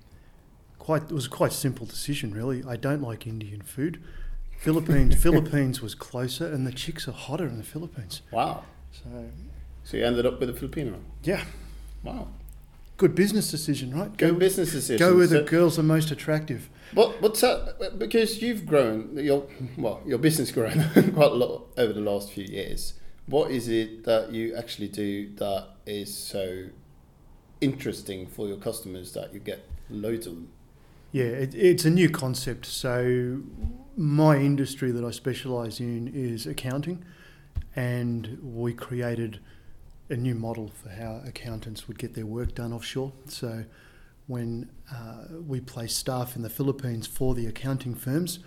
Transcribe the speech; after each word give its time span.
quite 0.85 1.03
it 1.05 1.13
was 1.13 1.27
a 1.27 1.31
quite 1.31 1.53
simple 1.53 1.87
decision, 1.87 2.33
really. 2.35 2.63
I 2.75 2.77
don't 2.77 3.03
like 3.03 3.27
Indian 3.27 3.63
food. 3.63 4.03
Philippines 4.59 5.15
Philippines 5.27 5.81
was 5.83 5.95
closer, 5.95 6.47
and 6.53 6.67
the 6.67 6.73
chicks 6.73 7.09
are 7.09 7.13
hotter 7.27 7.47
in 7.47 7.57
the 7.59 7.65
Philippines. 7.75 8.23
Wow. 8.31 8.65
So 8.93 9.09
So 9.85 9.97
you 9.97 10.05
ended 10.07 10.25
up 10.27 10.41
with 10.41 10.49
a 10.51 10.53
Filipino. 10.55 10.95
yeah, 11.23 11.45
Wow. 12.03 12.29
good 12.97 13.15
business 13.15 13.51
decision, 13.51 13.93
right? 13.99 14.17
Go 14.17 14.33
business 14.35 14.73
decision. 14.73 14.99
Go 15.07 15.17
where 15.17 15.27
the 15.27 15.43
girls 15.43 15.79
are 15.79 15.83
most 15.83 16.11
attractive. 16.11 16.69
What, 16.93 17.21
what's 17.23 17.41
that? 17.41 17.98
Because 17.98 18.41
you've 18.43 18.65
grown, 18.67 19.17
your 19.19 19.47
well, 19.77 20.01
your 20.07 20.19
business 20.19 20.53
grown 20.53 20.79
quite 21.19 21.33
a 21.33 21.41
lot 21.45 21.67
over 21.77 21.93
the 21.93 22.01
last 22.13 22.31
few 22.31 22.45
years. 22.45 22.95
What 23.27 23.51
is 23.51 23.69
it 23.69 24.05
that 24.05 24.33
you 24.33 24.55
actually 24.55 24.89
do 24.89 25.11
that 25.37 25.65
is 25.87 26.15
so 26.15 26.67
interesting 27.61 28.27
for 28.27 28.47
your 28.47 28.57
customers 28.59 29.13
that 29.13 29.33
you 29.35 29.41
get 29.41 29.61
loads 29.91 30.27
of 30.27 30.35
them? 30.35 30.48
Yeah, 31.15 31.27
it, 31.27 31.55
it's 31.55 31.84
a 31.84 31.91
new 31.91 32.11
concept. 32.11 32.67
So, 32.67 33.39
my 33.97 34.37
industry 34.37 34.91
that 34.91 35.05
I 35.05 35.12
specialise 35.12 35.79
in 35.79 36.11
is 36.12 36.45
accounting, 36.45 37.05
and 37.77 38.37
we 38.43 38.75
created 38.75 39.39
a 40.11 40.17
new 40.17 40.35
model 40.35 40.73
for 40.83 40.89
how 40.89 41.23
accountants 41.25 41.86
would 41.86 42.01
get 42.01 42.14
their 42.14 42.27
work 42.27 42.57
done 42.57 42.73
offshore. 42.73 43.13
So, 43.29 43.64
when 44.27 44.69
uh, 44.92 45.27
we 45.47 45.61
place 45.61 45.95
staff 45.95 46.35
in 46.35 46.42
the 46.42 46.51
Philippines 46.51 47.07
for 47.07 47.33
the 47.36 47.46
accounting 47.46 47.95
firms, 47.95 48.41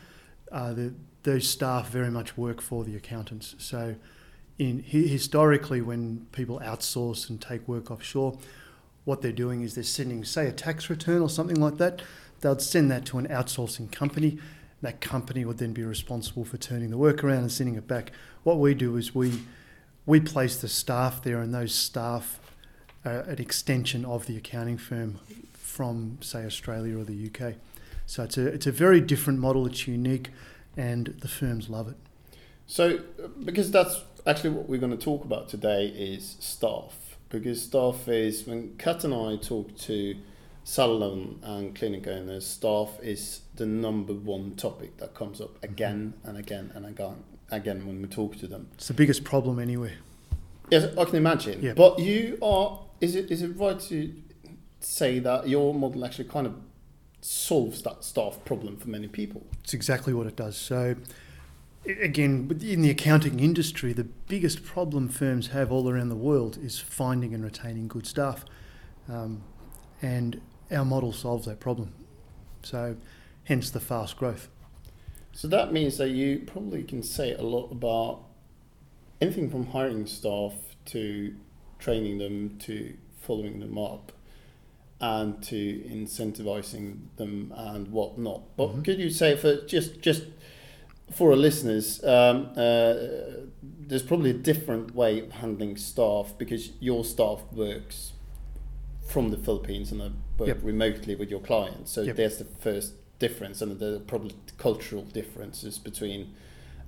uh, 0.52 0.74
the, 0.74 0.94
those 1.24 1.48
staff 1.48 1.90
very 1.90 2.12
much 2.12 2.36
work 2.36 2.60
for 2.60 2.84
the 2.84 2.98
accountants. 2.98 3.56
So, 3.60 3.96
in 4.60 4.84
historically, 4.84 5.80
when 5.80 6.28
people 6.34 6.60
outsource 6.60 7.30
and 7.30 7.40
take 7.40 7.66
work 7.66 7.90
offshore, 7.92 8.38
what 9.06 9.22
they're 9.22 9.32
doing 9.32 9.62
is 9.62 9.74
they're 9.74 9.86
sending, 9.86 10.26
say, 10.26 10.48
a 10.48 10.52
tax 10.52 10.90
return 10.90 11.22
or 11.22 11.30
something 11.30 11.62
like 11.62 11.78
that. 11.78 12.02
They'll 12.42 12.60
send 12.60 12.92
that 12.92 13.06
to 13.08 13.18
an 13.18 13.28
outsourcing 13.28 13.92
company. 13.92 14.40
That 14.82 15.02
company 15.02 15.44
would 15.44 15.58
then 15.58 15.74
be 15.74 15.84
responsible 15.84 16.46
for 16.46 16.58
turning 16.58 16.92
the 16.92 16.98
work 16.98 17.24
around 17.24 17.40
and 17.40 17.52
sending 17.52 17.76
it 17.76 17.88
back. 17.88 18.12
What 18.44 18.60
we 18.60 18.74
do 18.74 18.96
is 18.96 19.16
we 19.16 19.42
we 20.06 20.20
place 20.20 20.58
the 20.58 20.70
staff 20.70 21.22
there, 21.22 21.40
and 21.40 21.54
those 21.54 21.74
staff 21.74 22.40
are 23.04 23.20
an 23.22 23.40
extension 23.40 24.06
of 24.06 24.26
the 24.26 24.38
accounting 24.38 24.78
firm 24.78 25.20
from, 25.54 26.18
say, 26.22 26.46
Australia 26.46 26.98
or 26.98 27.04
the 27.04 27.30
UK. 27.30 27.56
So 28.06 28.24
it's 28.24 28.38
a 28.38 28.48
it's 28.48 28.68
a 28.68 28.72
very 28.72 29.02
different 29.02 29.40
model. 29.40 29.68
It's 29.68 29.88
unique, 29.88 30.30
and 30.76 31.08
the 31.20 31.28
firms 31.28 31.70
love 31.70 31.90
it. 31.90 31.98
So, 32.68 33.00
because 33.44 33.72
that's 33.72 34.02
actually 34.26 34.52
what 34.52 34.68
we're 34.68 34.80
going 34.80 34.98
to 34.98 35.04
talk 35.04 35.24
about 35.24 35.50
today 35.50 35.88
is 35.88 36.36
staff. 36.40 37.18
Because 37.30 37.62
staff 37.62 38.08
is 38.08 38.46
when 38.46 38.76
Kat 38.78 39.04
and 39.04 39.14
I 39.14 39.36
talk 39.38 39.78
to 39.80 40.16
salon 40.68 41.40
and 41.44 41.74
clinic 41.74 42.06
owners, 42.08 42.46
staff 42.46 43.00
is 43.02 43.40
the 43.56 43.66
number 43.66 44.14
one 44.14 44.54
topic 44.56 44.98
that 44.98 45.14
comes 45.14 45.40
up 45.40 45.64
again 45.64 46.14
and 46.26 46.38
again 46.38 46.70
and 46.76 46.86
again 46.86 47.24
again 47.50 47.88
when 47.88 48.02
we 48.02 48.08
talk 48.10 48.38
to 48.38 48.48
them. 48.48 48.68
It's 48.74 48.90
the 48.90 48.94
biggest 48.94 49.24
problem 49.24 49.60
anyway. 49.60 49.94
Yes, 50.70 50.94
I 50.98 51.06
can 51.06 51.16
imagine. 51.16 51.62
Yeah. 51.62 51.74
But 51.74 52.00
you 52.00 52.38
are 52.42 52.82
is 53.00 53.16
it 53.16 53.32
is 53.32 53.42
it 53.44 53.58
right 53.58 53.80
to 53.80 54.14
say 54.82 55.20
that 55.20 55.48
your 55.48 55.74
model 55.74 56.04
actually 56.04 56.28
kind 56.28 56.46
of 56.46 56.56
solves 57.22 57.82
that 57.84 58.04
staff 58.04 58.44
problem 58.44 58.76
for 58.76 58.90
many 58.90 59.08
people? 59.08 59.48
It's 59.64 59.74
exactly 59.74 60.14
what 60.14 60.28
it 60.28 60.36
does. 60.36 60.58
So, 60.58 60.96
again, 61.86 62.60
in 62.62 62.82
the 62.82 62.90
accounting 62.90 63.40
industry, 63.40 63.94
the 63.94 64.04
biggest 64.04 64.66
problem 64.66 65.08
firms 65.08 65.48
have 65.48 65.72
all 65.72 65.90
around 65.90 66.10
the 66.10 66.16
world 66.16 66.58
is 66.62 66.78
finding 66.78 67.34
and 67.34 67.42
retaining 67.42 67.88
good 67.88 68.06
staff. 68.06 68.44
Um, 69.08 69.44
and 70.02 70.42
our 70.72 70.86
model 70.86 71.14
solves 71.14 71.46
that 71.46 71.60
problem. 71.60 71.94
So, 72.64 72.98
hence 73.46 73.70
the 73.70 73.80
fast 73.80 74.18
growth. 74.18 74.50
So 75.32 75.48
that 75.50 75.72
means 75.72 75.98
that 75.98 76.10
you 76.10 76.40
probably 76.48 76.84
can 76.84 77.04
say 77.04 77.34
a 77.34 77.44
lot 77.44 77.72
about 77.72 78.24
anything 79.22 79.50
from 79.50 79.68
hiring 79.68 80.08
staff 80.08 80.54
to 80.86 81.36
training 81.80 82.18
them 82.18 82.58
to 82.60 82.96
following 83.22 83.60
them 83.60 83.78
up 83.78 84.12
and 85.00 85.42
to 85.44 85.84
incentivizing 85.88 87.02
them 87.18 87.54
and 87.56 87.90
whatnot. 87.90 88.42
But 88.58 88.78
Mhm. 88.78 88.84
could 88.86 89.00
you 89.00 89.10
say 89.12 89.36
for 89.36 89.62
just 89.68 90.02
just 90.02 90.24
for 91.12 91.30
our 91.32 91.38
listeners, 91.38 92.04
um, 92.04 92.50
uh, 92.58 92.96
there's 93.62 94.04
probably 94.04 94.32
a 94.32 94.40
different 94.52 94.96
way 94.96 95.20
of 95.20 95.32
handling 95.34 95.78
staff 95.78 96.34
because 96.38 96.72
your 96.80 97.06
staff 97.06 97.44
works 97.54 98.12
from 99.08 99.32
the 99.32 99.38
Philippines 99.38 99.92
and 99.92 100.02
work 100.38 100.48
Yep. 100.48 100.60
remotely 100.64 101.16
with 101.16 101.30
your 101.30 101.40
clients. 101.40 101.92
So 101.92 102.02
Yep. 102.02 102.16
there's 102.16 102.38
the 102.38 102.46
first 102.46 102.94
difference, 103.20 103.62
and 103.62 103.80
there 103.80 103.96
are 103.96 104.00
probably 104.00 104.36
cultural 104.58 105.04
differences 105.04 105.80
between 105.80 106.34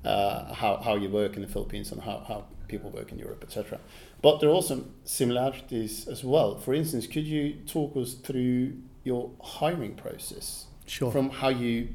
uh, 0.06 0.54
how, 0.54 0.78
how 0.78 0.96
you 0.96 1.10
work 1.10 1.36
in 1.36 1.42
the 1.42 1.48
Philippines 1.48 1.92
and 1.92 2.02
how, 2.02 2.24
how 2.28 2.46
people 2.68 2.90
work 2.90 3.12
in 3.12 3.20
Europe, 3.20 3.44
etc. 3.44 3.80
But 4.22 4.40
there 4.40 4.50
are 4.50 4.54
also 4.54 4.86
similarities 5.04 6.08
as 6.08 6.24
well. 6.24 6.58
For 6.58 6.74
instance, 6.74 7.06
could 7.08 7.26
you 7.26 7.54
talk 7.66 7.96
us 7.98 8.14
through 8.14 8.74
your 9.04 9.32
hiring 9.42 9.96
process 9.96 10.66
Sure. 10.86 11.12
from 11.12 11.30
how 11.30 11.50
you 11.50 11.90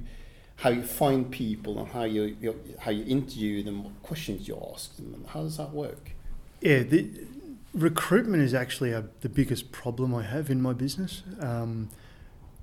how 0.57 0.71
you 0.71 0.85
find 0.85 1.31
people 1.33 1.81
and 1.81 1.89
how 1.89 2.05
you, 2.05 2.37
you 2.41 2.55
how 2.79 2.91
you 2.93 3.05
interview 3.07 3.63
them, 3.63 3.83
what 3.85 4.03
questions 4.03 4.47
you 4.47 4.57
ask 4.73 4.95
them, 4.97 5.13
and 5.15 5.27
how 5.27 5.43
does 5.43 5.57
that 5.57 5.71
work? 5.73 6.13
Yeah, 6.61 6.83
the 6.85 7.11
recruitment 7.75 8.43
is 8.43 8.55
actually 8.55 8.93
a, 8.93 9.05
the 9.21 9.29
biggest 9.29 9.73
problem 9.73 10.15
I 10.15 10.23
have 10.23 10.49
in 10.49 10.63
my 10.63 10.73
business. 10.73 11.23
Um, 11.41 11.91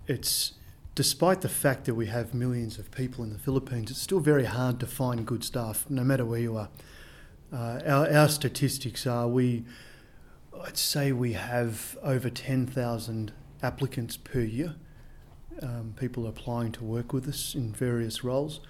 it's 0.07 0.53
despite 0.95 1.41
the 1.41 1.49
fact 1.49 1.85
that 1.85 1.95
we 1.95 2.07
have 2.07 2.33
millions 2.33 2.77
of 2.77 2.91
people 2.91 3.23
in 3.23 3.31
the 3.33 3.39
Philippines, 3.39 3.91
it's 3.91 4.01
still 4.01 4.19
very 4.19 4.45
hard 4.45 4.79
to 4.79 4.87
find 4.87 5.25
good 5.25 5.43
staff, 5.43 5.85
no 5.89 6.03
matter 6.03 6.25
where 6.25 6.39
you 6.39 6.57
are. 6.57 6.69
Uh, 7.51 7.81
our, 7.85 8.13
our 8.13 8.29
statistics 8.29 9.05
are 9.05 9.27
we, 9.27 9.65
I'd 10.63 10.77
say 10.77 11.11
we 11.11 11.33
have 11.33 11.97
over 12.01 12.29
10,000 12.29 13.33
applicants 13.61 14.17
per 14.17 14.39
year. 14.39 14.75
Um, 15.61 15.93
people 15.97 16.25
applying 16.25 16.71
to 16.73 16.83
work 16.83 17.13
with 17.13 17.27
us 17.27 17.53
in 17.53 17.73
various 17.73 18.23
roles. 18.23 18.61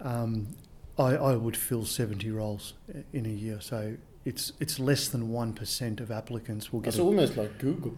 Um, 0.00 0.56
I, 0.98 1.16
I 1.16 1.36
would 1.36 1.56
fill 1.56 1.84
70 1.84 2.30
roles 2.30 2.74
in 3.12 3.26
a 3.26 3.30
year, 3.30 3.60
so 3.60 3.96
it's 4.24 4.52
it's 4.60 4.78
less 4.78 5.08
than 5.08 5.30
one 5.30 5.52
percent 5.52 6.00
of 6.00 6.10
applicants 6.10 6.72
will 6.72 6.80
get. 6.80 6.88
It's 6.88 6.98
A, 6.98 7.02
almost 7.02 7.36
like 7.36 7.58
Google. 7.58 7.94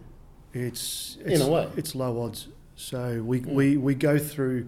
it's, 0.53 1.17
in 1.25 1.41
a 1.41 1.47
way. 1.47 1.67
it's 1.77 1.93
low 1.95 2.21
odds. 2.21 2.47
So 2.75 3.23
we, 3.23 3.41
Mm. 3.41 3.53
we, 3.53 3.77
we 3.77 3.95
go 3.95 4.17
through 4.19 4.67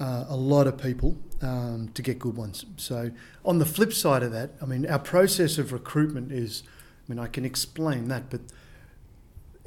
uh, 0.00 0.24
a 0.28 0.36
lot 0.36 0.66
of 0.66 0.78
people 0.78 1.16
um, 1.42 1.90
to 1.94 2.02
get 2.02 2.18
good 2.18 2.36
ones. 2.36 2.64
So, 2.76 3.10
on 3.44 3.58
the 3.58 3.66
flip 3.66 3.92
side 3.92 4.22
of 4.22 4.32
that, 4.32 4.50
I 4.62 4.64
mean, 4.66 4.86
our 4.86 4.98
process 4.98 5.58
of 5.58 5.72
recruitment 5.72 6.32
is, 6.32 6.62
I 7.06 7.12
mean, 7.12 7.18
I 7.18 7.26
can 7.26 7.44
explain 7.44 8.08
that, 8.08 8.30
but 8.30 8.40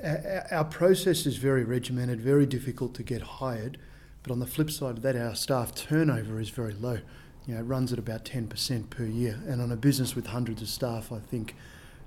our, 0.04 0.48
our 0.52 0.66
process 0.66 1.26
is 1.26 1.38
very 1.38 1.64
regimented, 1.64 2.20
very 2.22 2.46
difficult 2.46 2.94
to 2.96 3.04
get 3.04 3.22
hired. 3.22 3.78
But 4.24 4.32
on 4.32 4.40
the 4.40 4.48
flip 4.48 4.72
side 4.72 4.98
of 4.98 5.02
that, 5.04 5.16
our 5.16 5.36
staff 5.36 5.76
turnover 5.76 6.40
is 6.40 6.50
very 6.50 6.74
low. 6.74 7.00
You 7.48 7.54
know, 7.54 7.62
it 7.62 7.64
runs 7.64 7.94
at 7.94 8.00
about 8.00 8.26
10% 8.26 8.90
per 8.90 9.06
year. 9.06 9.40
And 9.48 9.62
on 9.62 9.72
a 9.72 9.76
business 9.76 10.16
with 10.16 10.28
hundreds 10.28 10.62
of 10.62 10.68
staff, 10.68 11.12
I 11.12 11.20
think, 11.20 11.56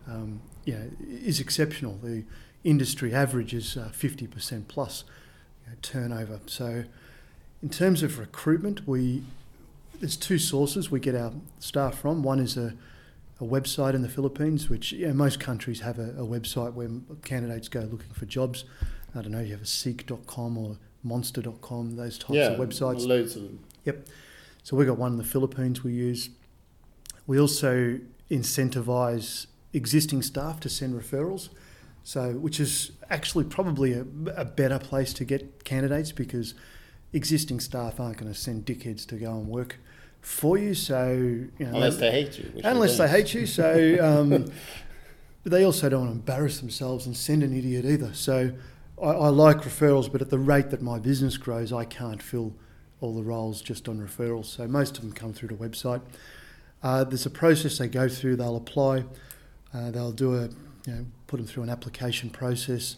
um, 0.06 0.40
you 0.64 0.74
know, 0.74 0.90
is 1.08 1.40
exceptional. 1.40 1.98
The 2.02 2.24
industry 2.64 3.14
average 3.14 3.54
is 3.54 3.76
uh, 3.76 3.90
50% 3.92 4.68
plus 4.68 5.04
you 5.64 5.70
know, 5.70 5.76
turnover. 5.82 6.40
So, 6.46 6.84
in 7.62 7.68
terms 7.70 8.02
of 8.02 8.18
recruitment, 8.18 8.86
we 8.86 9.22
there's 10.00 10.16
two 10.16 10.38
sources 10.38 10.90
we 10.90 11.00
get 11.00 11.14
our 11.14 11.32
staff 11.58 11.98
from. 11.98 12.22
One 12.22 12.38
is 12.38 12.56
a, 12.56 12.74
a 13.40 13.44
website 13.44 13.94
in 13.94 14.02
the 14.02 14.08
Philippines, 14.08 14.68
which 14.68 14.92
you 14.92 15.08
know, 15.08 15.14
most 15.14 15.40
countries 15.40 15.80
have 15.80 15.98
a, 15.98 16.10
a, 16.10 16.26
website 16.26 16.74
where 16.74 16.88
candidates 17.24 17.68
go 17.68 17.80
looking 17.80 18.12
for 18.12 18.26
jobs. 18.26 18.64
I 19.14 19.22
don't 19.22 19.32
know, 19.32 19.40
you 19.40 19.52
have 19.52 19.62
a 19.62 19.66
seek.com 19.66 20.56
or 20.56 20.76
monster.com, 21.02 21.96
those 21.96 22.18
types 22.18 22.34
yeah, 22.34 22.50
of 22.50 22.60
websites. 22.60 23.06
loads 23.06 23.36
of 23.36 23.42
them. 23.42 23.64
Yep. 23.84 24.06
So 24.68 24.76
we've 24.76 24.86
got 24.86 24.98
one 24.98 25.12
in 25.12 25.16
the 25.16 25.24
Philippines 25.24 25.82
we 25.82 25.94
use. 25.94 26.28
We 27.26 27.40
also 27.40 27.98
incentivise 28.30 29.46
existing 29.72 30.20
staff 30.20 30.60
to 30.60 30.68
send 30.68 30.92
referrals. 30.92 31.48
So, 32.04 32.32
which 32.32 32.60
is 32.60 32.92
actually 33.08 33.44
probably 33.44 33.94
a, 33.94 34.04
a 34.36 34.44
better 34.44 34.78
place 34.78 35.14
to 35.14 35.24
get 35.24 35.64
candidates 35.64 36.12
because 36.12 36.52
existing 37.14 37.60
staff 37.60 37.98
aren't 37.98 38.18
going 38.18 38.30
to 38.30 38.38
send 38.38 38.66
dickheads 38.66 39.06
to 39.06 39.16
go 39.16 39.30
and 39.38 39.48
work 39.48 39.78
for 40.20 40.58
you. 40.58 40.74
So, 40.74 41.12
you 41.12 41.50
know, 41.60 41.68
unless 41.68 41.96
they, 41.96 42.10
they 42.10 42.24
hate 42.24 42.38
you. 42.38 42.60
Unless 42.62 42.98
they 42.98 43.08
hate 43.08 43.32
you. 43.32 43.46
So, 43.46 43.96
um, 44.02 44.52
they 45.44 45.64
also 45.64 45.88
don't 45.88 46.00
want 46.00 46.10
to 46.10 46.16
embarrass 46.16 46.60
themselves 46.60 47.06
and 47.06 47.16
send 47.16 47.42
an 47.42 47.56
idiot 47.56 47.86
either. 47.86 48.12
So, 48.12 48.52
I, 49.02 49.12
I, 49.12 49.28
like 49.28 49.62
referrals, 49.62 50.12
but 50.12 50.20
at 50.20 50.28
the 50.28 50.38
rate 50.38 50.68
that 50.68 50.82
my 50.82 50.98
business 50.98 51.38
grows, 51.38 51.72
I 51.72 51.86
can't 51.86 52.22
fill 52.22 52.52
all 53.00 53.14
the 53.14 53.22
roles 53.22 53.62
just 53.62 53.88
on 53.88 53.98
referrals. 53.98 54.46
So, 54.46 54.66
most 54.66 54.96
of 54.96 55.02
them 55.02 55.12
come 55.12 55.32
through 55.32 55.48
the 55.48 55.54
website. 55.54 56.00
Uh, 56.82 57.04
there's 57.04 57.26
a 57.26 57.30
process 57.30 57.78
they 57.78 57.88
go 57.88 58.08
through. 58.08 58.36
They'll 58.36 58.56
apply. 58.56 59.04
Uh, 59.74 59.90
they'll 59.90 60.12
do 60.12 60.34
a 60.36 60.48
you 60.86 60.94
know, 60.94 61.06
put 61.26 61.38
them 61.38 61.46
through 61.46 61.64
an 61.64 61.70
application 61.70 62.30
process. 62.30 62.96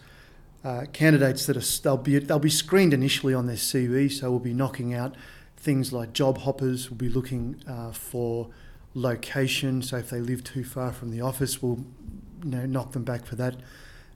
Uh, 0.62 0.84
candidates 0.92 1.46
that 1.46 1.56
are 1.56 1.82
they'll 1.82 1.96
be 1.96 2.18
they'll 2.18 2.38
be 2.38 2.50
screened 2.50 2.92
initially 2.92 3.32
on 3.32 3.46
their 3.46 3.56
CV, 3.56 4.10
so 4.12 4.30
we'll 4.30 4.38
be 4.38 4.52
knocking 4.52 4.92
out 4.92 5.14
things 5.56 5.92
like 5.92 6.12
job 6.12 6.38
hoppers. 6.38 6.90
We'll 6.90 6.98
be 6.98 7.08
looking 7.08 7.62
uh, 7.66 7.92
for 7.92 8.48
location. 8.94 9.82
So 9.82 9.96
if 9.96 10.10
they 10.10 10.20
live 10.20 10.44
too 10.44 10.64
far 10.64 10.92
from 10.92 11.10
the 11.10 11.22
office, 11.22 11.62
we'll 11.62 11.84
you 12.44 12.50
know 12.50 12.66
knock 12.66 12.92
them 12.92 13.04
back 13.04 13.24
for 13.24 13.36
that 13.36 13.56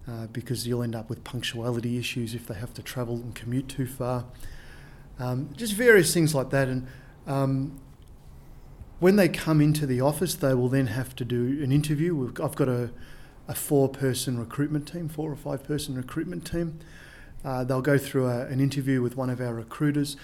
uh, 0.06 0.26
because 0.28 0.66
you'll 0.66 0.82
end 0.82 0.94
up 0.94 1.08
with 1.08 1.24
punctuality 1.24 1.98
issues 1.98 2.34
if 2.34 2.46
they 2.46 2.54
have 2.54 2.74
to 2.74 2.82
travel 2.82 3.16
and 3.16 3.34
commute 3.34 3.68
too 3.68 3.86
far. 3.86 4.26
Um, 5.18 5.50
just 5.56 5.74
various 5.74 6.12
things 6.12 6.34
like 6.34 6.50
that, 6.50 6.68
and 6.68 6.86
um, 7.26 7.80
when 8.98 9.16
they 9.16 9.28
come 9.28 9.60
into 9.60 9.86
the 9.86 10.00
office, 10.00 10.34
they 10.34 10.54
will 10.54 10.68
then 10.68 10.88
have 10.88 11.14
to 11.16 11.24
do 11.24 11.62
an 11.62 11.70
interview. 11.70 12.14
We've, 12.16 12.40
I've 12.40 12.56
got 12.56 12.68
a 12.68 12.90
a 13.48 13.54
four 13.54 13.88
person 13.88 14.38
recruitment 14.38 14.88
team, 14.88 15.08
four 15.08 15.30
or 15.30 15.36
five 15.36 15.64
person 15.64 15.94
recruitment 15.94 16.46
team. 16.46 16.78
Uh, 17.44 17.62
they'll 17.62 17.82
go 17.82 17.98
through 17.98 18.26
a, 18.26 18.46
an 18.46 18.60
interview 18.60 19.02
with 19.02 19.16
one 19.16 19.28
of 19.28 19.40
our 19.40 19.54
recruiters. 19.54 20.16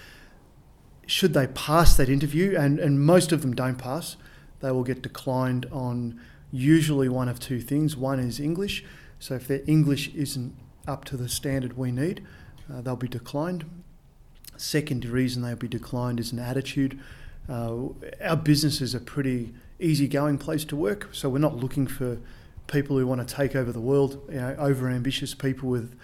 Should 1.07 1.35
they 1.35 1.49
pass 1.49 1.97
that 1.97 2.09
interview, 2.09 2.57
and, 2.57 2.79
and 2.79 3.01
most 3.01 3.33
of 3.33 3.43
them 3.43 3.55
don't 3.55 3.77
pass, 3.77 4.17
they 4.61 4.71
will 4.71 4.85
get 4.85 5.03
declined 5.03 5.67
on 5.71 6.21
usually 6.51 7.09
one 7.09 7.29
of 7.29 7.39
two 7.39 7.61
things. 7.61 7.97
One 7.97 8.19
is 8.19 8.41
English, 8.41 8.85
so 9.19 9.35
if 9.35 9.47
their 9.47 9.63
English 9.67 10.15
isn't 10.15 10.55
up 10.87 11.05
to 11.07 11.17
the 11.17 11.29
standard 11.29 11.77
we 11.77 11.93
need, 11.93 12.25
uh, 12.73 12.81
they'll 12.81 12.97
be 12.97 13.09
declined. 13.09 13.65
Second 14.61 15.07
reason 15.07 15.41
they'll 15.41 15.57
be 15.57 15.67
declined 15.67 16.21
is 16.21 16.33
an 16.33 16.39
attitude. 16.39 17.01
Uh, 17.49 17.77
our 18.23 18.37
business 18.37 18.83
is 18.83 18.95
a 18.95 19.01
pretty 19.01 19.55
easygoing 19.79 20.37
place 20.37 20.67
to 20.67 20.77
work, 20.77 21.09
so 21.13 21.31
we're 21.31 21.39
not 21.39 21.57
looking 21.57 21.87
for 21.87 22.19
people 22.67 22.99
who 22.99 23.07
want 23.07 23.27
to 23.27 23.35
take 23.35 23.57
over 23.57 23.73
the 23.73 23.81
world, 23.81 24.21
you 24.29 24.37
know, 24.37 24.55
over 24.59 24.91
ambitious 24.91 25.35
people 25.35 25.71
with 25.71 25.99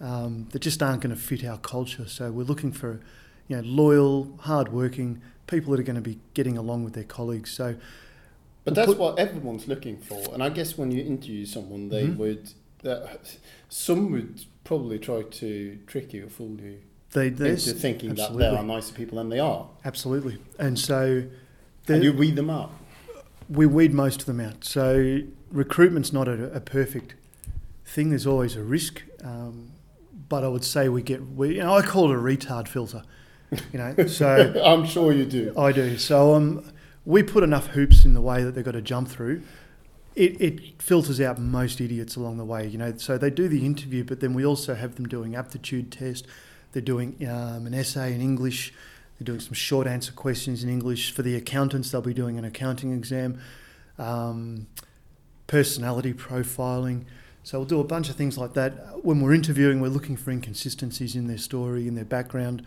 um, 0.00 0.48
that 0.52 0.60
just 0.60 0.82
aren't 0.82 1.02
going 1.02 1.14
to 1.14 1.20
fit 1.20 1.44
our 1.44 1.58
culture. 1.58 2.08
So 2.08 2.30
we're 2.30 2.44
looking 2.44 2.72
for, 2.72 2.98
you 3.46 3.56
know, 3.56 3.62
loyal, 3.62 4.34
hardworking 4.40 5.20
people 5.46 5.72
that 5.72 5.80
are 5.80 5.84
going 5.84 5.96
to 5.96 6.00
be 6.00 6.18
getting 6.32 6.56
along 6.56 6.84
with 6.84 6.94
their 6.94 7.04
colleagues. 7.04 7.50
So, 7.50 7.76
but 8.64 8.74
that's 8.74 8.86
put, 8.86 8.96
what 8.96 9.18
everyone's 9.18 9.68
looking 9.68 9.98
for. 9.98 10.32
And 10.32 10.42
I 10.42 10.48
guess 10.48 10.78
when 10.78 10.90
you 10.90 11.04
interview 11.04 11.44
someone, 11.44 11.90
they 11.90 12.04
mm-hmm. 12.04 12.18
would, 12.18 12.52
some 13.68 14.10
would 14.12 14.46
probably 14.64 14.98
try 14.98 15.24
to 15.24 15.78
trick 15.86 16.14
you 16.14 16.24
or 16.24 16.30
fool 16.30 16.58
you. 16.58 16.78
They, 17.12 17.28
into 17.28 17.72
thinking 17.72 18.10
absolutely. 18.10 18.38
that 18.44 18.50
they 18.50 18.56
are 18.58 18.62
nicer 18.62 18.92
people 18.92 19.16
than 19.18 19.30
they 19.30 19.38
are. 19.38 19.66
Absolutely, 19.84 20.38
and 20.58 20.78
so 20.78 21.24
and 21.86 22.04
you 22.04 22.12
weed 22.12 22.36
them 22.36 22.50
out. 22.50 22.70
We 23.48 23.66
weed 23.66 23.94
most 23.94 24.20
of 24.20 24.26
them 24.26 24.40
out. 24.40 24.64
So 24.64 25.20
recruitment's 25.50 26.12
not 26.12 26.28
a, 26.28 26.52
a, 26.52 26.60
perfect 26.60 27.14
thing. 27.84 28.10
There's 28.10 28.26
always 28.26 28.56
a 28.56 28.62
risk, 28.62 29.02
um, 29.24 29.70
but 30.28 30.44
I 30.44 30.48
would 30.48 30.64
say 30.64 30.88
we 30.88 31.02
get 31.02 31.26
we. 31.30 31.56
You 31.56 31.62
know, 31.62 31.74
I 31.74 31.82
call 31.82 32.10
it 32.10 32.14
a 32.14 32.18
retard 32.18 32.68
filter. 32.68 33.02
You 33.72 33.78
know, 33.78 34.06
so 34.06 34.60
I'm 34.64 34.84
sure 34.84 35.12
you 35.12 35.24
do. 35.24 35.54
I 35.56 35.72
do. 35.72 35.96
So 35.96 36.34
um, 36.34 36.70
we 37.06 37.22
put 37.22 37.42
enough 37.42 37.68
hoops 37.68 38.04
in 38.04 38.12
the 38.12 38.20
way 38.20 38.44
that 38.44 38.52
they've 38.52 38.64
got 38.64 38.72
to 38.72 38.82
jump 38.82 39.08
through. 39.08 39.42
It, 40.14 40.40
it 40.40 40.82
filters 40.82 41.20
out 41.20 41.38
most 41.38 41.80
idiots 41.80 42.16
along 42.16 42.36
the 42.36 42.44
way. 42.44 42.66
You 42.66 42.76
know, 42.76 42.96
so 42.98 43.16
they 43.16 43.30
do 43.30 43.48
the 43.48 43.64
interview, 43.64 44.04
but 44.04 44.20
then 44.20 44.34
we 44.34 44.44
also 44.44 44.74
have 44.74 44.96
them 44.96 45.08
doing 45.08 45.34
aptitude 45.34 45.90
test. 45.90 46.26
They're 46.72 46.82
doing 46.82 47.16
um, 47.28 47.66
an 47.66 47.74
essay 47.74 48.14
in 48.14 48.20
English. 48.20 48.72
They're 49.18 49.26
doing 49.26 49.40
some 49.40 49.54
short 49.54 49.86
answer 49.86 50.12
questions 50.12 50.62
in 50.62 50.70
English. 50.70 51.12
For 51.12 51.22
the 51.22 51.34
accountants, 51.34 51.90
they'll 51.90 52.02
be 52.02 52.14
doing 52.14 52.38
an 52.38 52.44
accounting 52.44 52.92
exam. 52.92 53.40
Um, 53.98 54.68
personality 55.48 56.12
profiling. 56.12 57.04
So 57.42 57.58
we'll 57.58 57.66
do 57.66 57.80
a 57.80 57.84
bunch 57.84 58.08
of 58.10 58.16
things 58.16 58.38
like 58.38 58.52
that. 58.54 59.04
When 59.04 59.20
we're 59.20 59.32
interviewing, 59.32 59.80
we're 59.80 59.88
looking 59.88 60.16
for 60.16 60.30
inconsistencies 60.30 61.16
in 61.16 61.26
their 61.26 61.38
story, 61.38 61.88
in 61.88 61.94
their 61.94 62.04
background. 62.04 62.64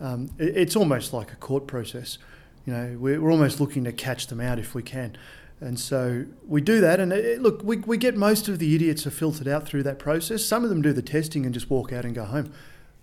Um, 0.00 0.30
it, 0.38 0.56
it's 0.56 0.76
almost 0.76 1.12
like 1.12 1.32
a 1.32 1.36
court 1.36 1.66
process. 1.66 2.16
You 2.64 2.72
know, 2.72 2.96
we're, 2.98 3.20
we're, 3.20 3.32
almost 3.32 3.60
looking 3.60 3.84
to 3.84 3.92
catch 3.92 4.28
them 4.28 4.40
out 4.40 4.58
if 4.58 4.74
we 4.74 4.82
can. 4.82 5.16
And 5.60 5.78
so 5.78 6.24
we 6.46 6.60
do 6.60 6.80
that. 6.80 7.00
And 7.00 7.12
it, 7.12 7.42
look, 7.42 7.62
we, 7.64 7.78
we 7.78 7.98
get 7.98 8.16
most 8.16 8.48
of 8.48 8.58
the 8.58 8.74
idiots 8.74 9.06
are 9.06 9.10
filtered 9.10 9.48
out 9.48 9.66
through 9.66 9.82
that 9.82 9.98
process. 9.98 10.44
Some 10.44 10.62
of 10.62 10.70
them 10.70 10.80
do 10.80 10.92
the 10.92 11.02
testing 11.02 11.44
and 11.44 11.52
just 11.52 11.68
walk 11.68 11.92
out 11.92 12.04
and 12.04 12.14
go 12.14 12.24
home. 12.24 12.52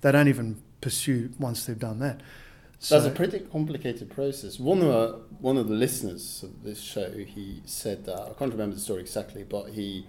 They 0.07 0.13
don't 0.13 0.29
even 0.29 0.61
pursue 0.79 1.31
once 1.37 1.65
they've 1.65 1.77
done 1.77 1.99
that. 1.99 2.21
So 2.79 2.97
That's 2.97 3.11
a 3.11 3.13
pretty 3.13 3.39
complicated 3.39 4.09
process. 4.09 4.57
One 4.57 4.77
of 4.77 4.87
the, 4.87 5.19
one 5.41 5.57
of 5.57 5.67
the 5.67 5.73
listeners 5.73 6.43
of 6.43 6.63
this 6.63 6.79
show, 6.79 7.11
he 7.11 7.61
said 7.65 8.05
that 8.05 8.17
I 8.17 8.31
can't 8.39 8.53
remember 8.53 8.75
the 8.75 8.79
story 8.79 9.01
exactly, 9.01 9.43
but 9.43 9.71
he 9.71 10.07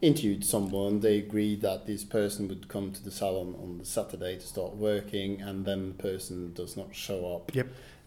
interviewed 0.00 0.46
someone. 0.46 1.00
They 1.00 1.18
agreed 1.18 1.60
that 1.60 1.86
this 1.86 2.04
person 2.04 2.48
would 2.48 2.68
come 2.68 2.90
to 2.92 3.04
the 3.04 3.10
salon 3.10 3.54
on 3.62 3.76
the 3.76 3.84
Saturday 3.84 4.36
to 4.36 4.46
start 4.46 4.76
working, 4.76 5.42
and 5.42 5.66
then 5.66 5.88
the 5.88 6.02
person 6.02 6.54
does 6.54 6.74
not 6.74 6.94
show 6.94 7.36
up. 7.36 7.54
Yep. 7.54 7.66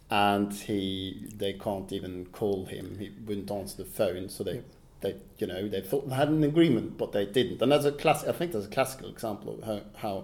And 0.10 0.52
he, 0.52 1.28
they 1.36 1.54
can't 1.54 1.92
even 1.92 2.26
call 2.32 2.66
him. 2.66 2.98
He 2.98 3.12
wouldn't 3.28 3.52
answer 3.52 3.78
the 3.78 3.86
phone, 3.86 4.30
so 4.30 4.44
they. 4.44 4.54
Yep. 4.56 4.66
They, 5.02 5.16
you 5.38 5.46
know, 5.46 5.68
they 5.68 5.82
thought 5.82 6.10
they 6.10 6.16
had 6.16 6.30
an 6.30 6.44
agreement, 6.44 6.98
but 6.98 7.12
they 7.12 7.28
didn't, 7.28 7.62
and 7.62 7.72
that's 7.72 7.86
a 7.86 7.92
class. 7.92 8.24
I 8.24 8.32
think 8.32 8.52
that's 8.52 8.66
a 8.66 8.70
classical 8.70 9.10
example 9.10 9.60
of 9.60 9.64
how, 9.64 9.82
how 9.98 10.24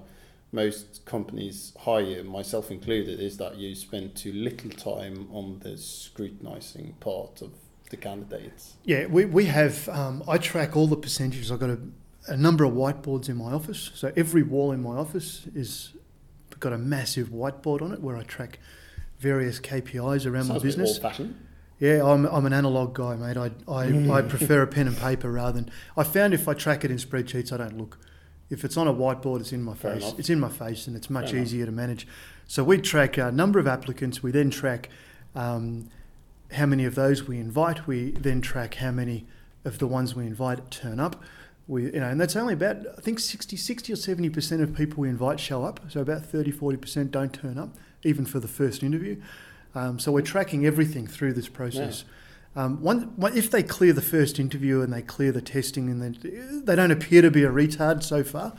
most 0.53 1.03
companies 1.05 1.73
hire, 1.79 2.23
myself 2.23 2.71
included, 2.71 3.19
is 3.19 3.37
that 3.37 3.57
you 3.57 3.73
spend 3.75 4.15
too 4.15 4.31
little 4.31 4.69
time 4.69 5.27
on 5.31 5.59
the 5.63 5.77
scrutinizing 5.77 6.95
part 6.99 7.41
of 7.41 7.51
the 7.89 7.97
candidates. 7.97 8.75
Yeah, 8.83 9.07
we, 9.07 9.25
we 9.25 9.45
have, 9.45 9.89
um, 9.89 10.23
I 10.27 10.37
track 10.37 10.75
all 10.75 10.87
the 10.87 10.95
percentages. 10.95 11.51
I've 11.51 11.59
got 11.59 11.71
a, 11.71 11.79
a 12.27 12.37
number 12.37 12.63
of 12.63 12.73
whiteboards 12.73 13.29
in 13.29 13.37
my 13.37 13.51
office. 13.51 13.91
So 13.95 14.13
every 14.15 14.43
wall 14.43 14.71
in 14.71 14.81
my 14.81 14.95
office 14.95 15.47
is 15.55 15.93
got 16.59 16.71
a 16.71 16.77
massive 16.77 17.29
whiteboard 17.29 17.81
on 17.81 17.91
it 17.91 18.01
where 18.01 18.15
I 18.15 18.23
track 18.23 18.59
various 19.19 19.59
KPIs 19.59 20.25
around 20.25 20.45
Sounds 20.45 20.49
my 20.49 20.59
business. 20.59 20.99
Yeah, 21.79 22.05
I'm, 22.05 22.25
I'm 22.25 22.45
an 22.45 22.53
analog 22.53 22.93
guy, 22.93 23.15
mate. 23.15 23.35
I, 23.35 23.51
I, 23.67 24.17
I 24.17 24.21
prefer 24.35 24.61
a 24.61 24.67
pen 24.67 24.87
and 24.87 24.97
paper 24.97 25.31
rather 25.31 25.59
than. 25.59 25.71
I 25.97 26.03
found 26.03 26.33
if 26.33 26.47
I 26.47 26.53
track 26.53 26.85
it 26.85 26.91
in 26.91 26.97
spreadsheets, 26.97 27.51
I 27.51 27.57
don't 27.57 27.77
look 27.77 27.97
if 28.53 28.63
it's 28.63 28.77
on 28.77 28.87
a 28.87 28.93
whiteboard, 28.93 29.41
it's 29.41 29.51
in 29.51 29.63
my 29.63 29.73
Fair 29.73 29.95
face. 29.95 30.03
Enough. 30.03 30.19
It's 30.19 30.29
in 30.29 30.39
my 30.39 30.49
face, 30.49 30.87
and 30.87 30.95
it's 30.95 31.09
much 31.09 31.31
Fair 31.31 31.41
easier 31.41 31.63
enough. 31.63 31.73
to 31.73 31.75
manage. 31.75 32.07
So 32.47 32.63
we 32.63 32.77
track 32.79 33.17
a 33.17 33.31
number 33.31 33.59
of 33.59 33.67
applicants. 33.67 34.21
We 34.23 34.31
then 34.31 34.49
track 34.49 34.89
um, 35.35 35.89
how 36.51 36.65
many 36.65 36.85
of 36.85 36.95
those 36.95 37.27
we 37.27 37.39
invite. 37.39 37.87
We 37.87 38.11
then 38.11 38.41
track 38.41 38.75
how 38.75 38.91
many 38.91 39.25
of 39.65 39.79
the 39.79 39.87
ones 39.87 40.15
we 40.15 40.25
invite 40.25 40.69
turn 40.71 40.99
up. 40.99 41.21
We, 41.67 41.85
you 41.85 41.99
know, 41.99 42.07
and 42.09 42.19
that's 42.19 42.35
only 42.35 42.53
about 42.53 42.77
I 42.97 43.01
think 43.01 43.19
60, 43.19 43.55
60 43.55 43.93
or 43.93 43.95
seventy 43.95 44.29
percent 44.29 44.61
of 44.61 44.75
people 44.75 45.01
we 45.01 45.09
invite 45.09 45.39
show 45.39 45.63
up. 45.63 45.79
So 45.89 46.01
about 46.01 46.25
30, 46.25 46.51
40 46.51 46.77
percent 46.77 47.11
don't 47.11 47.33
turn 47.33 47.57
up. 47.57 47.69
even 48.03 48.25
for 48.25 48.39
the 48.41 48.47
first 48.49 48.83
interview. 48.83 49.21
Um, 49.73 49.97
so 49.97 50.11
we're 50.11 50.21
tracking 50.21 50.65
everything 50.65 51.07
through 51.07 51.33
this 51.33 51.47
process. 51.47 52.03
Um, 52.55 52.81
one, 52.83 53.13
if 53.35 53.49
they 53.49 53.63
clear 53.63 53.93
the 53.93 54.01
first 54.01 54.39
interview 54.39 54.81
and 54.81 54.93
they 54.93 55.01
clear 55.01 55.31
the 55.31 55.41
testing 55.41 55.89
and 55.89 56.01
they, 56.01 56.29
they 56.29 56.75
don't 56.75 56.91
appear 56.91 57.21
to 57.23 57.31
be 57.31 57.43
a 57.43 57.49
retard 57.49 58.03
so 58.03 58.23
far, 58.23 58.53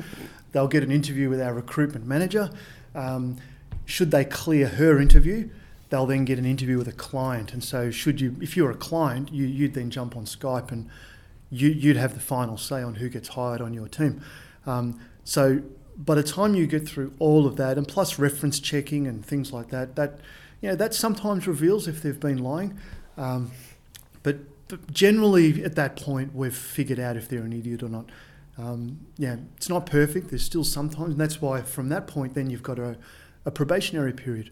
they'll 0.53 0.69
get 0.69 0.83
an 0.83 0.91
interview 0.91 1.29
with 1.29 1.41
our 1.41 1.55
recruitment 1.55 2.07
manager. 2.07 2.51
Um, 2.95 3.37
should 3.85 4.11
they 4.11 4.25
clear 4.25 4.67
her 4.67 5.01
interview, 5.01 5.49
they'll 5.91 6.07
then 6.07 6.25
get 6.25 6.39
an 6.39 6.45
interview 6.45 6.77
with 6.79 6.89
a 6.89 6.93
client. 6.93 7.53
And 7.53 7.63
so, 7.63 7.91
should 7.91 8.21
you, 8.21 8.37
if 8.41 8.57
you're 8.57 8.71
a 8.71 8.77
client, 8.77 9.33
you, 9.33 9.47
you'd 9.47 9.75
then 9.75 9.91
jump 9.91 10.17
on 10.17 10.25
Skype 10.25 10.73
and 10.73 10.89
you, 11.51 11.69
you'd 11.69 11.97
have 11.97 12.15
the 12.15 12.21
final 12.21 12.57
say 12.57 12.83
on 12.83 12.97
who 12.97 13.09
gets 13.09 13.29
hired 13.29 13.61
on 13.61 13.75
your 13.75 13.87
team. 13.87 14.23
Um, 14.67 14.99
so, 15.23 15.63
by 15.97 16.17
the 16.17 16.25
time 16.25 16.57
you 16.57 16.67
get 16.67 16.89
through 16.89 17.13
all 17.21 17.47
of 17.47 17.57
that, 17.57 17.79
and 17.79 17.87
plus 17.87 18.19
reference 18.19 18.59
checking 18.59 19.07
and 19.07 19.25
things 19.25 19.53
like 19.53 19.69
that, 19.69 19.95
that 19.95 20.19
you 20.61 20.69
know 20.69 20.75
that 20.75 20.95
sometimes 20.95 21.47
reveals 21.47 21.87
if 21.87 22.03
they've 22.03 22.19
been 22.19 22.39
lying. 22.39 22.77
Um, 23.17 23.53
but, 24.25 24.39
but 24.67 24.93
generally, 24.93 25.63
at 25.63 25.77
that 25.77 25.95
point, 25.95 26.35
we've 26.35 26.55
figured 26.55 26.99
out 26.99 27.17
if 27.17 27.29
they're 27.29 27.43
an 27.43 27.53
idiot 27.53 27.85
or 27.85 27.89
not. 27.89 28.11
Um, 28.59 29.01
yeah, 29.17 29.37
it's 29.57 29.69
not 29.69 29.87
perfect. 29.87 30.31
There's 30.31 30.45
still 30.45 30.65
sometimes, 30.65 31.11
and 31.13 31.21
that's 31.21 31.41
why 31.41 31.63
from 31.63 31.89
that 31.91 32.09
point, 32.09 32.35
then 32.35 32.51
you've 32.51 32.63
got 32.63 32.79
a, 32.79 32.97
a 33.45 33.51
probationary 33.53 34.13
period. 34.13 34.51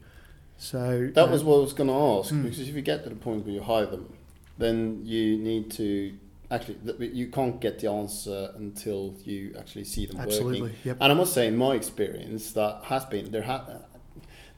So 0.59 1.11
That 1.14 1.29
uh, 1.29 1.33
was 1.33 1.43
what 1.43 1.57
I 1.57 1.61
was 1.61 1.73
going 1.73 1.88
to 1.88 1.95
ask 1.95 2.33
Mm. 2.33 2.45
because 2.45 2.61
if 2.61 2.75
you 2.76 2.83
get 2.83 3.02
to 3.02 3.09
the 3.09 3.17
point 3.17 3.45
where 3.45 3.55
you 3.55 3.62
hire 3.62 3.87
them, 3.87 4.12
then 4.59 5.00
you 5.05 5.37
need 5.37 5.71
to 5.73 6.12
actually 6.50 6.76
you 7.07 7.29
can't 7.29 7.61
get 7.61 7.79
the 7.81 7.91
answer 7.91 8.52
until 8.57 9.14
you 9.25 9.55
actually 9.59 9.85
see 9.85 10.07
them 10.07 10.21
absolutely. 10.21 10.62
working. 10.62 10.76
Yep. 10.85 10.97
And 11.00 11.12
I 11.12 11.14
must 11.14 11.33
say, 11.33 11.47
in 11.47 11.57
my 11.57 11.75
experience, 11.75 12.52
that 12.52 12.83
has 12.85 13.05
been 13.07 13.31
there. 13.33 13.43
Ha- 13.43 13.64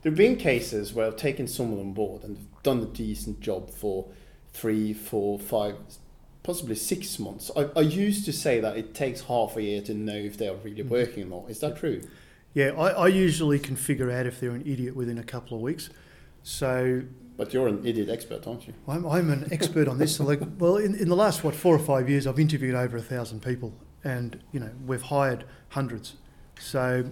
there 0.03 0.11
have 0.11 0.19
been 0.19 0.37
cases 0.37 0.93
where 0.93 1.07
I've 1.07 1.17
taken 1.17 1.47
someone 1.47 1.81
on 1.81 1.93
board 1.95 2.25
and 2.25 2.47
done 2.63 2.81
a 2.83 2.87
decent 2.87 3.41
job 3.41 3.71
for 3.71 4.09
three, 4.55 4.93
four, 4.95 5.39
five, 5.39 5.77
possibly 6.43 6.75
six 6.77 7.19
months. 7.19 7.51
I, 7.57 7.69
I 7.77 7.81
used 7.81 8.25
to 8.25 8.33
say 8.33 8.61
that 8.61 8.77
it 8.77 8.95
takes 8.95 9.23
half 9.23 9.57
a 9.57 9.63
year 9.63 9.83
to 9.83 9.93
know 9.95 10.15
if 10.17 10.39
they 10.39 10.49
are 10.49 10.55
really 10.57 10.83
Mm. 10.83 10.89
working 10.89 11.23
or 11.25 11.43
not. 11.43 11.51
Is 11.51 11.61
that 11.61 11.77
true? 11.77 12.01
Yeah, 12.55 12.71
I, 12.79 12.91
I 12.91 13.09
usually 13.09 13.59
can 13.59 13.75
figure 13.77 14.11
out 14.11 14.27
if 14.27 14.41
they're 14.41 14.51
an 14.53 14.63
idiot 14.65 14.95
within 14.97 15.19
a 15.19 15.25
couple 15.25 15.57
of 15.57 15.63
weeks. 15.63 15.91
So 16.45 17.03
But 17.37 17.53
you're 17.53 17.67
an 17.69 17.85
idiot 17.85 18.09
expert, 18.09 18.47
aren't 18.47 18.67
you? 18.69 18.75
I'm, 18.87 19.05
I'm 19.07 19.31
an 19.31 19.49
expert 19.51 19.89
on 19.89 19.99
this. 19.99 20.17
So 20.17 20.25
like, 20.25 20.41
well, 20.59 20.77
in, 20.77 20.95
in 20.95 21.09
the 21.09 21.17
last 21.17 21.43
what 21.43 21.55
four 21.57 21.75
or 21.75 21.79
five 21.81 22.09
years, 22.09 22.27
I've 22.27 22.39
interviewed 22.39 22.75
over 22.77 22.97
a 22.97 23.03
thousand 23.03 23.43
people, 23.43 23.73
and 24.05 24.41
you 24.53 24.61
know 24.61 24.71
we've 24.87 25.03
hired 25.03 25.45
hundreds. 25.71 26.15
So 26.61 27.07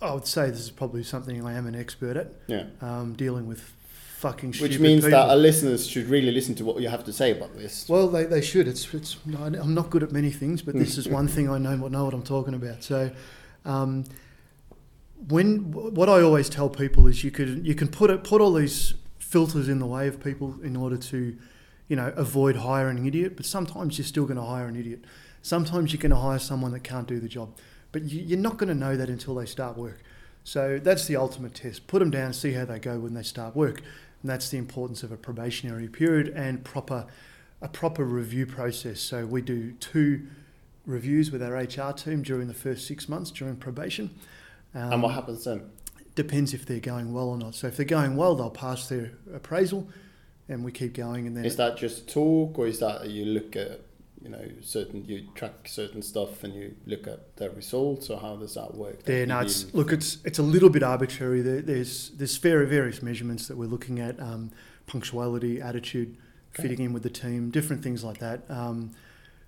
I 0.00 0.14
would 0.14 0.26
say 0.26 0.48
this 0.48 0.60
is 0.60 0.70
probably 0.70 1.02
something 1.02 1.44
I 1.44 1.52
am 1.52 1.66
an 1.66 1.74
expert 1.74 2.16
at, 2.16 2.32
Yeah. 2.46 2.64
um, 2.80 3.12
dealing 3.14 3.46
with 3.46 3.74
fucking 4.20 4.52
Which 4.54 4.78
means 4.78 5.04
people. 5.04 5.18
that 5.18 5.30
our 5.30 5.36
listeners 5.36 5.86
should 5.86 6.06
really 6.06 6.30
listen 6.30 6.54
to 6.56 6.64
what 6.64 6.82
you 6.82 6.88
have 6.90 7.04
to 7.04 7.12
say 7.12 7.32
about 7.32 7.56
this. 7.56 7.88
Well, 7.88 8.06
they, 8.08 8.24
they 8.24 8.42
should. 8.42 8.68
It's 8.68 8.92
it's. 8.92 9.16
I'm 9.26 9.74
not 9.74 9.88
good 9.88 10.02
at 10.02 10.12
many 10.12 10.30
things, 10.30 10.60
but 10.60 10.74
this 10.74 10.98
is 10.98 11.08
one 11.20 11.26
thing 11.26 11.48
I 11.48 11.58
know 11.58 11.76
know 11.76 12.04
what 12.04 12.12
I'm 12.14 12.22
talking 12.22 12.54
about. 12.54 12.82
So, 12.84 13.10
um, 13.64 14.04
when 15.28 15.72
what 15.72 16.08
I 16.10 16.20
always 16.20 16.50
tell 16.50 16.68
people 16.68 17.06
is 17.06 17.24
you 17.24 17.30
could 17.30 17.66
you 17.66 17.74
can 17.74 17.88
put 17.88 18.10
it 18.10 18.22
put 18.22 18.42
all 18.42 18.52
these 18.52 18.94
filters 19.18 19.68
in 19.68 19.78
the 19.78 19.86
way 19.86 20.06
of 20.06 20.22
people 20.22 20.56
in 20.62 20.76
order 20.76 20.96
to, 20.96 21.36
you 21.88 21.96
know, 21.96 22.12
avoid 22.16 22.56
hiring 22.56 22.98
an 22.98 23.06
idiot. 23.06 23.36
But 23.36 23.46
sometimes 23.46 23.96
you're 23.96 24.04
still 24.04 24.24
going 24.24 24.36
to 24.36 24.44
hire 24.44 24.66
an 24.66 24.76
idiot. 24.76 25.04
Sometimes 25.40 25.92
you're 25.92 26.02
going 26.02 26.10
to 26.10 26.16
hire 26.16 26.38
someone 26.38 26.72
that 26.72 26.80
can't 26.80 27.08
do 27.08 27.18
the 27.18 27.28
job, 27.28 27.56
but 27.92 28.02
you, 28.02 28.20
you're 28.20 28.38
not 28.38 28.58
going 28.58 28.68
to 28.68 28.74
know 28.74 28.96
that 28.96 29.08
until 29.08 29.34
they 29.34 29.46
start 29.46 29.78
work. 29.78 30.02
So 30.44 30.78
that's 30.82 31.06
the 31.06 31.16
ultimate 31.16 31.54
test. 31.54 31.86
Put 31.86 32.00
them 32.00 32.10
down, 32.10 32.32
see 32.32 32.52
how 32.52 32.64
they 32.64 32.78
go 32.78 32.98
when 32.98 33.14
they 33.14 33.22
start 33.22 33.54
work, 33.54 33.82
and 34.22 34.30
that's 34.30 34.50
the 34.50 34.58
importance 34.58 35.02
of 35.02 35.12
a 35.12 35.16
probationary 35.16 35.88
period 35.88 36.28
and 36.28 36.64
proper 36.64 37.06
a 37.62 37.68
proper 37.68 38.04
review 38.04 38.46
process. 38.46 39.00
So 39.00 39.26
we 39.26 39.42
do 39.42 39.72
two 39.72 40.26
reviews 40.86 41.30
with 41.30 41.42
our 41.42 41.54
HR 41.54 41.92
team 41.92 42.22
during 42.22 42.48
the 42.48 42.54
first 42.54 42.86
six 42.86 43.06
months 43.06 43.30
during 43.30 43.56
probation. 43.56 44.10
Um, 44.74 44.94
and 44.94 45.02
what 45.02 45.12
happens 45.12 45.44
then? 45.44 45.70
depends 46.14 46.54
if 46.54 46.66
they're 46.66 46.80
going 46.80 47.12
well 47.12 47.28
or 47.28 47.38
not. 47.38 47.54
So 47.54 47.66
if 47.66 47.76
they're 47.76 47.86
going 47.86 48.16
well, 48.16 48.34
they'll 48.34 48.50
pass 48.50 48.88
their 48.88 49.12
appraisal, 49.34 49.88
and 50.48 50.64
we 50.64 50.72
keep 50.72 50.94
going. 50.94 51.26
And 51.26 51.36
then 51.36 51.44
Is 51.44 51.56
that 51.56 51.76
just 51.76 52.08
talk, 52.08 52.58
or 52.58 52.66
is 52.66 52.78
that 52.80 53.08
you 53.08 53.24
look 53.24 53.56
at, 53.56 53.80
you 54.22 54.28
know, 54.28 54.44
certain 54.60 55.04
you 55.06 55.26
track 55.34 55.66
certain 55.66 56.02
stuff 56.02 56.44
and 56.44 56.54
you 56.54 56.74
look 56.86 57.06
at 57.06 57.36
the 57.36 57.50
results, 57.50 58.10
or 58.10 58.18
how 58.20 58.36
does 58.36 58.54
that 58.54 58.74
work? 58.74 59.00
Yeah, 59.06 59.20
That 59.20 59.28
no, 59.28 59.40
it's 59.40 59.72
look, 59.74 59.92
it's 59.92 60.18
it's 60.24 60.38
a 60.38 60.42
little 60.42 60.70
bit 60.70 60.82
arbitrary. 60.82 61.40
There, 61.42 61.62
there's 61.62 62.10
there's 62.10 62.36
very 62.36 62.66
various 62.66 63.02
measurements 63.02 63.48
that 63.48 63.56
we're 63.56 63.66
looking 63.68 63.98
at: 64.00 64.20
um, 64.20 64.50
punctuality, 64.86 65.60
attitude, 65.60 66.16
Okay. 66.52 66.62
fitting 66.64 66.84
in 66.84 66.92
with 66.92 67.02
the 67.04 67.10
team, 67.10 67.50
different 67.50 67.80
things 67.82 68.02
like 68.02 68.18
that, 68.18 68.40
um, 68.50 68.90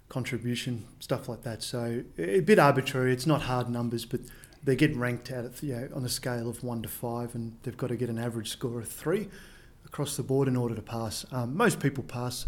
contribution, 0.09 0.85
stuff 1.01 1.29
like 1.29 1.43
that. 1.43 1.63
So 1.63 2.03
a 2.19 2.41
bit 2.41 2.59
arbitrary. 2.59 3.13
It's 3.13 3.27
not 3.27 3.43
hard 3.43 3.69
numbers, 3.69 4.05
but 4.05 4.21
they 4.63 4.77
get 4.77 4.95
ranked 4.95 5.31
out 5.33 5.45
at, 5.45 5.63
you 5.63 5.75
know, 5.75 5.89
on 5.95 6.05
a 6.05 6.09
scale 6.09 6.49
of 6.49 6.63
one 6.63 6.81
to 6.83 6.89
five, 6.89 7.35
and 7.35 7.57
they've 7.63 7.77
got 7.77 7.89
to 7.89 7.97
get 7.97 8.09
an 8.09 8.19
average 8.19 8.49
score 8.51 8.79
of 8.81 8.89
three 8.89 9.29
across 9.85 10.17
the 10.17 10.23
board 10.23 10.47
in 10.49 10.57
order 10.57 10.75
to 10.75 10.83
pass. 10.83 11.27
Um, 11.33 11.57
most 11.57 11.81
people 11.81 12.05
pass, 12.05 12.47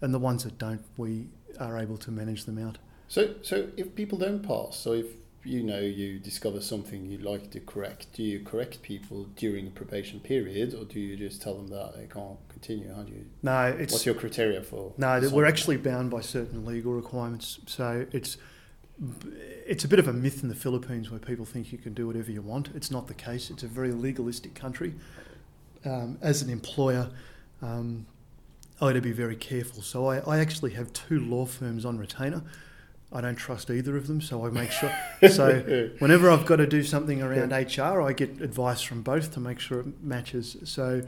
and 0.00 0.12
the 0.12 0.18
ones 0.18 0.44
that 0.44 0.58
don't, 0.58 0.82
we 0.96 1.28
are 1.58 1.78
able 1.78 1.96
to 1.98 2.10
manage 2.10 2.44
them 2.44 2.58
out. 2.58 2.78
So, 3.08 3.34
so 3.42 3.68
if 3.76 3.94
people 3.94 4.18
don't 4.18 4.42
pass, 4.42 4.76
so 4.76 4.92
if 4.92 5.06
you 5.44 5.62
know 5.62 5.78
you 5.78 6.18
discover 6.18 6.60
something 6.60 7.04
you'd 7.04 7.22
like 7.22 7.50
to 7.50 7.60
correct, 7.60 8.06
do 8.14 8.22
you 8.22 8.40
correct 8.40 8.80
people 8.82 9.24
during 9.36 9.66
the 9.66 9.70
probation 9.70 10.20
period, 10.20 10.74
or 10.74 10.84
do 10.84 10.98
you 10.98 11.16
just 11.16 11.42
tell 11.42 11.54
them 11.54 11.68
that 11.68 11.96
they 11.96 12.06
can't 12.06 12.38
continue? 12.48 12.92
How 12.94 13.02
do 13.02 13.12
you? 13.12 13.26
No, 13.42 13.66
it's 13.66 13.92
what's 13.92 14.06
your 14.06 14.14
criteria 14.14 14.62
for? 14.62 14.92
No, 14.96 15.20
that 15.20 15.30
we're 15.30 15.44
actually 15.44 15.76
bound 15.76 16.10
by 16.10 16.22
certain 16.22 16.64
legal 16.64 16.92
requirements. 16.92 17.60
So 17.66 18.06
it's 18.12 18.38
it's 19.66 19.84
a 19.84 19.88
bit 19.88 19.98
of 19.98 20.08
a 20.08 20.12
myth 20.12 20.42
in 20.42 20.48
the 20.48 20.54
Philippines 20.54 21.10
where 21.10 21.20
people 21.20 21.44
think 21.44 21.72
you 21.72 21.78
can 21.78 21.94
do 21.94 22.06
whatever 22.06 22.30
you 22.30 22.42
want. 22.42 22.70
It's 22.74 22.90
not 22.90 23.08
the 23.08 23.14
case. 23.14 23.50
It's 23.50 23.62
a 23.62 23.68
very 23.68 23.92
legalistic 23.92 24.54
country. 24.54 24.94
Um, 25.84 26.16
as 26.22 26.40
an 26.40 26.48
employer, 26.48 27.10
um, 27.60 28.06
I 28.80 28.86
had 28.88 28.94
to 28.94 29.00
be 29.00 29.12
very 29.12 29.36
careful. 29.36 29.82
So 29.82 30.06
I, 30.06 30.18
I 30.18 30.38
actually 30.38 30.72
have 30.72 30.92
two 30.92 31.20
law 31.20 31.46
firms 31.46 31.84
on 31.84 31.98
retainer. 31.98 32.42
I 33.12 33.20
don't 33.20 33.36
trust 33.36 33.70
either 33.70 33.96
of 33.96 34.08
them, 34.08 34.20
so 34.20 34.44
I 34.44 34.50
make 34.50 34.72
sure. 34.72 34.92
so 35.30 35.90
whenever 36.00 36.28
I've 36.30 36.46
got 36.46 36.56
to 36.56 36.66
do 36.66 36.82
something 36.82 37.22
around 37.22 37.52
HR, 37.52 38.02
I 38.02 38.12
get 38.12 38.40
advice 38.40 38.82
from 38.82 39.02
both 39.02 39.32
to 39.34 39.40
make 39.40 39.60
sure 39.60 39.80
it 39.80 40.02
matches. 40.02 40.56
So 40.64 41.02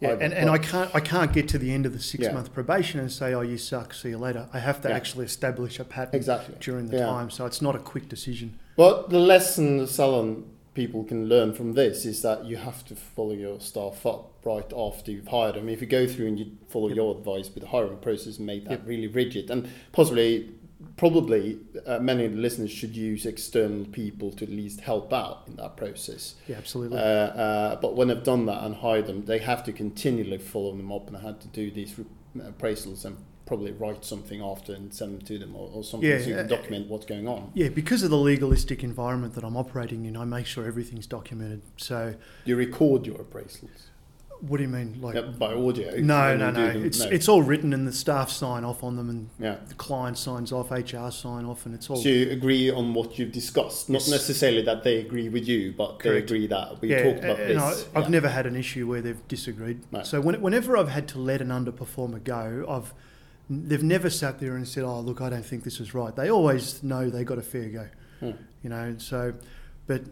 Yeah, 0.01 0.17
and, 0.21 0.35
and 0.35 0.51
I 0.51 0.59
can't 0.59 0.91
I 0.95 1.01
can't 1.01 1.33
get 1.33 1.47
to 1.51 1.59
the 1.59 1.71
end 1.73 1.87
of 1.87 1.93
the 1.93 2.01
six 2.01 2.25
Yeah. 2.25 2.33
month 2.33 2.53
probation 2.53 2.99
and 3.01 3.11
say, 3.11 3.33
oh, 3.33 3.43
you 3.43 3.57
suck, 3.57 3.95
see 3.95 4.09
you 4.11 4.19
later. 4.19 4.49
I 4.53 4.59
have 4.59 4.81
to 4.83 4.89
Yeah. 4.89 4.97
actually 4.97 5.25
establish 5.27 5.79
a 5.79 5.85
pattern 5.85 6.17
Exactly. 6.17 6.57
during 6.61 6.89
the 6.89 6.97
Yeah. 6.99 7.07
time, 7.07 7.31
so 7.31 7.47
it's 7.47 7.63
not 7.63 7.75
a 7.77 7.79
quick 7.79 8.09
decision. 8.09 8.59
But 8.77 9.11
the 9.11 9.21
lesson 9.21 9.79
the 9.79 9.87
salon 9.87 10.45
people 10.75 11.05
can 11.05 11.29
learn 11.29 11.53
from 11.55 11.75
this 11.75 12.05
is 12.05 12.21
that 12.23 12.45
you 12.45 12.57
have 12.57 12.85
to 12.87 12.95
follow 12.97 13.33
your 13.33 13.61
staff 13.61 14.05
up 14.05 14.33
right 14.45 14.71
after 14.77 15.13
you've 15.13 15.29
hired 15.29 15.55
them. 15.55 15.69
If 15.69 15.81
you 15.81 15.87
go 15.87 16.05
through 16.09 16.27
and 16.27 16.39
you 16.41 16.47
follow 16.69 16.89
Yep. 16.89 16.97
your 16.97 17.17
advice 17.17 17.49
with 17.55 17.63
the 17.63 17.69
hiring 17.71 17.99
process 17.99 18.39
and 18.39 18.47
make 18.47 18.65
that 18.65 18.71
Yep. 18.81 18.83
really 18.89 19.07
rigid, 19.07 19.49
and 19.53 19.69
possibly, 19.93 20.51
probably, 20.97 21.59
uh, 21.87 21.99
many 21.99 22.25
of 22.25 22.33
the 22.33 22.39
listeners 22.39 22.71
should 22.71 22.97
use 22.97 23.27
external 23.27 23.85
people 23.87 24.31
to 24.33 24.45
at 24.45 24.51
least 24.51 24.81
help 24.81 25.13
out 25.13 25.43
in 25.47 25.57
that 25.57 25.77
process. 25.77 26.35
Yeah, 26.49 26.57
Uh, 26.57 26.59
absolutely. 26.59 26.99
uh, 26.99 27.77
but 27.77 27.97
when 27.97 28.09
they've 28.09 28.23
done 28.23 28.47
that 28.47 28.63
and 28.65 28.75
hired 28.77 29.07
them, 29.07 29.25
they 29.25 29.39
have 29.39 29.65
to 29.65 29.73
continually 29.73 30.39
follow 30.39 30.77
them 30.77 30.91
up 30.93 31.09
and 31.09 31.17
have 31.19 31.41
to 31.41 31.49
do 31.49 31.71
these 31.71 31.99
re- 31.99 32.05
appraisals 32.39 33.05
and 33.05 33.17
probably 33.47 33.73
write 33.73 34.05
something 34.05 34.41
after 34.41 34.73
and 34.73 34.95
send 34.95 35.21
them 35.21 35.27
to 35.27 35.39
them 35.39 35.55
or, 35.55 35.69
or 35.75 35.85
something 35.85 36.09
Yeah, 36.09 36.19
so 36.19 36.29
you 36.29 36.35
can 36.35 36.47
uh, 36.47 36.49
document 36.49 36.89
what's 36.89 37.05
going 37.05 37.29
on. 37.29 37.51
yeah, 37.55 37.69
because 37.69 38.03
of 38.03 38.09
the 38.11 38.17
legalistic 38.17 38.83
environment 38.83 39.35
that 39.35 39.45
I'm 39.45 39.57
operating 39.57 40.07
in, 40.07 40.17
I 40.17 40.25
make 40.25 40.47
sure 40.47 40.65
everything's 40.67 41.07
documented. 41.07 41.61
So, 41.77 42.15
You 42.47 42.57
record 42.57 43.07
your 43.07 43.19
appraisals 43.19 43.89
what 44.49 44.59
do 44.59 44.63
you 44.63 44.69
mean? 44.69 44.99
Like, 45.01 45.15
yeah, 45.15 45.23
by 45.23 45.55
audio. 45.55 45.97
no, 45.97 46.37
no, 46.37 46.51
no. 46.51 46.73
them? 46.73 46.85
It's 46.85 47.01
no. 47.01 47.11
it's 47.11 47.29
all 47.29 47.43
written, 47.43 47.73
and 47.73 47.89
the 47.89 47.93
staff 47.93 48.31
sign 48.31 48.65
off 48.65 48.85
on 48.85 48.97
them, 48.97 49.09
and 49.09 49.31
yeah. 49.39 49.57
the 49.67 49.75
client 49.75 50.19
signs 50.19 50.53
off, 50.53 50.71
HR 50.71 51.11
sign 51.11 51.47
off, 51.47 51.65
and 51.65 51.75
it's 51.75 51.89
all. 51.89 51.97
So 51.97 52.09
you 52.09 52.31
agree 52.31 52.71
on 52.71 52.93
what 52.93 53.19
you've 53.19 53.33
discussed, 53.33 53.89
not 53.89 54.03
Yes. 54.03 54.11
necessarily 54.11 54.63
that 54.63 54.85
they 54.85 54.99
agree 54.99 55.29
with 55.29 55.49
you, 55.49 55.73
but 55.77 55.99
Correct. 55.99 56.03
they 56.03 56.19
agree 56.19 56.47
that 56.49 56.81
we 56.81 56.91
yeah, 56.91 57.03
talked 57.03 57.25
about 57.25 57.41
and 57.41 57.61
this. 57.61 57.87
I, 57.95 57.99
I've 57.99 58.05
yeah. 58.05 58.11
never 58.11 58.29
had 58.29 58.47
an 58.47 58.57
issue 58.57 58.87
where 58.87 59.01
they've 59.01 59.29
disagreed. 59.29 59.81
No. 59.91 60.03
So 60.03 60.21
when, 60.21 60.41
whenever 60.43 60.77
I've 60.77 60.91
had 60.91 61.09
to 61.09 61.19
let 61.19 61.41
an 61.41 61.49
underperformer 61.49 62.23
go, 62.23 62.67
I've 62.69 62.93
they've 63.49 63.83
never 63.83 64.11
sat 64.11 64.41
there 64.41 64.57
and 64.57 64.69
said, 64.69 64.85
"Oh, 64.85 65.01
look, 65.01 65.21
I 65.21 65.31
don't 65.31 65.45
think 65.45 65.65
this 65.65 65.81
is 65.81 65.95
right." 65.95 66.15
They 66.15 66.31
always 66.31 66.83
know 66.83 67.09
they 67.09 67.25
got 67.25 67.39
a 67.39 67.43
fair 67.43 67.69
go. 67.69 67.89
Hmm. 68.21 68.31
You 68.63 68.71
know, 68.71 68.97
so 68.99 69.35
but 69.87 70.03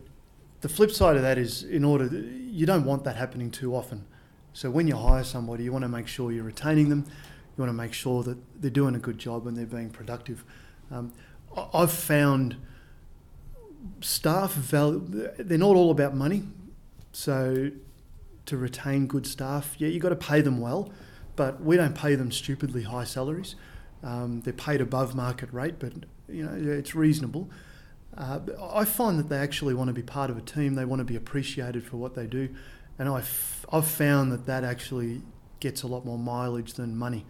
the 0.62 0.68
flip 0.68 0.90
side 0.90 1.16
of 1.16 1.22
that 1.22 1.38
is, 1.38 1.64
in 1.64 1.84
order, 1.84 2.06
you 2.06 2.66
don't 2.66 2.84
want 2.84 3.04
that 3.04 3.16
happening 3.16 3.50
too 3.50 3.74
often. 3.74 4.06
So 4.52 4.70
when 4.70 4.86
you 4.86 4.96
hire 4.96 5.24
somebody, 5.24 5.64
you 5.64 5.72
want 5.72 5.82
to 5.82 5.88
make 5.88 6.06
sure 6.06 6.32
you're 6.32 6.44
retaining 6.44 6.88
them. 6.88 7.04
You 7.06 7.62
want 7.62 7.70
to 7.70 7.74
make 7.74 7.92
sure 7.92 8.22
that 8.22 8.38
they're 8.60 8.70
doing 8.70 8.94
a 8.94 8.98
good 8.98 9.18
job 9.18 9.46
and 9.46 9.56
they're 9.56 9.66
being 9.66 9.90
productive. 9.90 10.44
Um, 10.90 11.12
I've 11.74 11.92
found 11.92 12.56
staff 14.00 14.52
value. 14.52 15.30
they're 15.38 15.58
not 15.58 15.76
all 15.76 15.90
about 15.90 16.14
money. 16.14 16.44
So 17.12 17.70
to 18.46 18.56
retain 18.56 19.06
good 19.06 19.26
staff, 19.26 19.74
yeah, 19.78 19.88
you've 19.88 20.02
got 20.02 20.10
to 20.10 20.16
pay 20.16 20.40
them 20.40 20.60
well, 20.60 20.90
but 21.36 21.62
we 21.62 21.76
don't 21.76 21.94
pay 21.94 22.14
them 22.14 22.32
stupidly 22.32 22.82
high 22.82 23.04
salaries. 23.04 23.54
Um, 24.02 24.40
they're 24.40 24.52
paid 24.52 24.80
above 24.80 25.14
market 25.14 25.52
rate, 25.52 25.76
but 25.78 25.92
you 26.28 26.44
know 26.44 26.72
it's 26.72 26.94
reasonable. 26.94 27.48
Uh, 28.16 28.40
I 28.60 28.84
find 28.84 29.18
that 29.18 29.28
they 29.28 29.38
actually 29.38 29.74
want 29.74 29.88
to 29.88 29.94
be 29.94 30.02
part 30.02 30.30
of 30.30 30.36
a 30.36 30.40
team. 30.40 30.74
They 30.74 30.84
want 30.84 31.00
to 31.00 31.04
be 31.04 31.16
appreciated 31.16 31.84
for 31.84 31.96
what 31.96 32.14
they 32.14 32.26
do, 32.26 32.48
and 33.02 33.10
I've 33.10 33.66
I've 33.72 33.86
found 33.86 34.30
that 34.30 34.46
that 34.46 34.62
actually 34.62 35.22
gets 35.58 35.82
a 35.82 35.88
lot 35.88 36.04
more 36.04 36.18
mileage 36.18 36.74
than 36.74 36.96
money. 36.96 37.26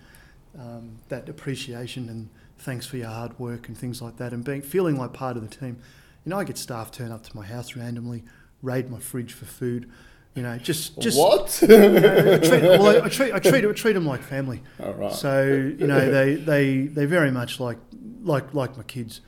Um, 0.59 0.99
that 1.09 1.31
appreciation 1.31 2.11
and 2.11 2.29
thanks 2.59 2.85
for 2.85 2.99
your 2.99 3.09
hard 3.09 3.39
work 3.39 3.69
and 3.69 3.77
things 3.77 4.03
like 4.03 4.19
that, 4.19 4.35
and 4.35 4.45
being 4.45 4.61
feeling 4.61 4.97
like 4.97 5.15
part 5.15 5.37
of 5.39 5.49
the 5.49 5.57
team. 5.57 5.79
You 6.25 6.31
know, 6.31 6.39
I 6.39 6.45
get 6.45 6.59
staff 6.59 6.91
turn 6.91 7.11
up 7.11 7.23
to 7.25 7.35
my 7.35 7.47
house 7.47 7.75
randomly, 7.75 8.23
raid 8.61 8.91
my 8.91 9.01
fridge 9.01 9.33
for 9.33 9.47
food. 9.47 9.91
You 10.35 10.43
know, 10.43 10.59
just 10.59 10.99
just 11.01 11.19
what? 11.19 11.59
I 11.63 11.67
treat, 11.67 12.63
well, 12.63 12.87
I, 12.87 13.07
I 13.07 13.09
treat 13.09 13.33
I 13.33 13.39
treat 13.39 13.65
I 13.65 13.73
treat 13.73 13.95
them 13.95 14.05
like 14.05 14.23
family. 14.23 14.63
All 14.79 14.93
right. 14.93 15.13
So 15.13 15.43
you 15.79 15.87
know 15.87 16.11
they 16.11 16.35
they 16.35 16.83
they 16.83 17.07
very 17.07 17.31
much 17.31 17.61
like 17.61 17.79
like 18.23 18.53
like 18.53 18.77
my 18.77 18.83
kids, 18.83 19.23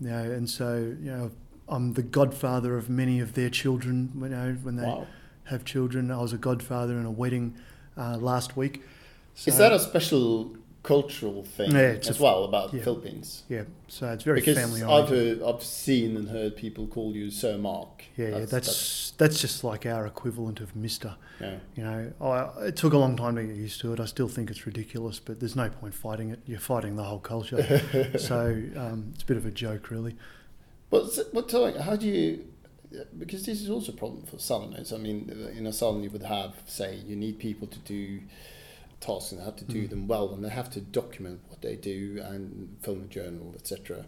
you 0.00 0.08
know, 0.08 0.22
and 0.22 0.50
so 0.50 0.76
you 0.76 1.10
know 1.12 1.30
I'm 1.68 1.92
the 1.92 2.02
godfather 2.02 2.76
of 2.76 2.90
many 2.90 3.20
of 3.20 3.34
their 3.34 3.48
children. 3.48 4.10
You 4.16 4.28
know 4.28 4.56
when 4.62 4.74
they 4.74 4.86
wow. 4.86 5.06
Have 5.44 5.64
children, 5.64 6.10
I 6.10 6.18
was 6.20 6.32
a 6.32 6.38
godfather 6.38 6.94
in 6.98 7.04
a 7.06 7.10
wedding 7.10 7.54
uh, 7.96 8.16
last 8.16 8.56
week. 8.56 8.82
So, 9.34 9.50
Is 9.50 9.58
that 9.58 9.72
a 9.72 9.78
special 9.78 10.56
cultural 10.82 11.42
thing 11.44 11.72
Yeah, 11.72 11.96
as 12.08 12.20
well 12.20 12.44
about 12.44 12.72
yeah. 12.74 12.82
Philippines? 12.84 13.42
yeah? 13.48 13.62
So 13.88 14.08
it's 14.12 14.22
very 14.22 14.40
Because 14.40 14.56
family 14.58 14.82
I've 14.82 15.08
heard, 15.08 15.42
I've 15.42 15.62
seen 15.62 16.16
and 16.16 16.28
heard 16.28 16.56
people 16.56 16.86
call 16.86 17.14
you 17.16 17.30
Sir 17.30 17.56
Mark. 17.58 18.04
Yeah, 18.16 18.28
yeah, 18.38 18.44
that's, 18.44 19.12
that's 19.18 19.40
just 19.40 19.64
like 19.64 19.86
our 19.86 20.06
equivalent 20.06 20.60
of 20.60 20.76
Mister. 20.76 21.16
yeah. 21.40 21.56
You 21.74 21.84
know, 21.84 22.12
I, 22.20 22.66
it 22.66 22.76
took 22.76 22.92
a 22.92 22.98
long 22.98 23.16
time 23.16 23.36
to 23.36 23.42
get 23.44 23.56
used 23.56 23.80
to 23.80 23.92
it. 23.92 24.00
I 24.00 24.04
still 24.04 24.28
think 24.28 24.50
it's 24.50 24.66
ridiculous, 24.66 25.18
but 25.20 25.40
there's 25.40 25.56
no 25.56 25.68
point 25.70 25.94
fighting 25.94 26.30
it. 26.30 26.40
You're 26.46 26.60
fighting 26.60 26.96
the 26.96 27.04
whole 27.04 27.18
culture. 27.20 27.80
so 28.18 28.62
um, 28.76 29.10
it's 29.14 29.22
a 29.22 29.26
bit 29.26 29.36
of 29.36 29.46
a 29.46 29.50
joke, 29.50 29.90
really. 29.90 30.16
But 30.90 31.04
s- 31.06 31.24
but 31.32 31.50
how 31.80 31.96
do 31.96 32.06
you? 32.06 32.44
Because 33.18 33.44
this 33.46 33.60
is 33.60 33.70
also 33.70 33.92
a 33.92 33.96
problem 33.96 34.22
for 34.24 34.36
saloners. 34.36 34.92
I 34.92 34.98
mean, 34.98 35.30
in 35.56 35.66
a 35.66 35.72
salon 35.72 36.02
you 36.02 36.10
would 36.10 36.22
have, 36.22 36.54
say, 36.66 36.96
you 37.06 37.16
need 37.16 37.38
people 37.38 37.66
to 37.68 37.78
do 37.80 38.20
tasks 39.00 39.32
and 39.32 39.40
they 39.40 39.44
have 39.44 39.56
to 39.56 39.64
do 39.64 39.84
Mm. 39.84 39.90
them 39.90 40.06
well, 40.08 40.32
and 40.34 40.44
they 40.44 40.48
have 40.48 40.70
to 40.70 40.80
document 40.80 41.40
what 41.48 41.60
they 41.62 41.76
do 41.76 42.20
and 42.24 42.76
film 42.82 43.02
a 43.02 43.06
journal, 43.06 43.52
etc. 43.56 44.06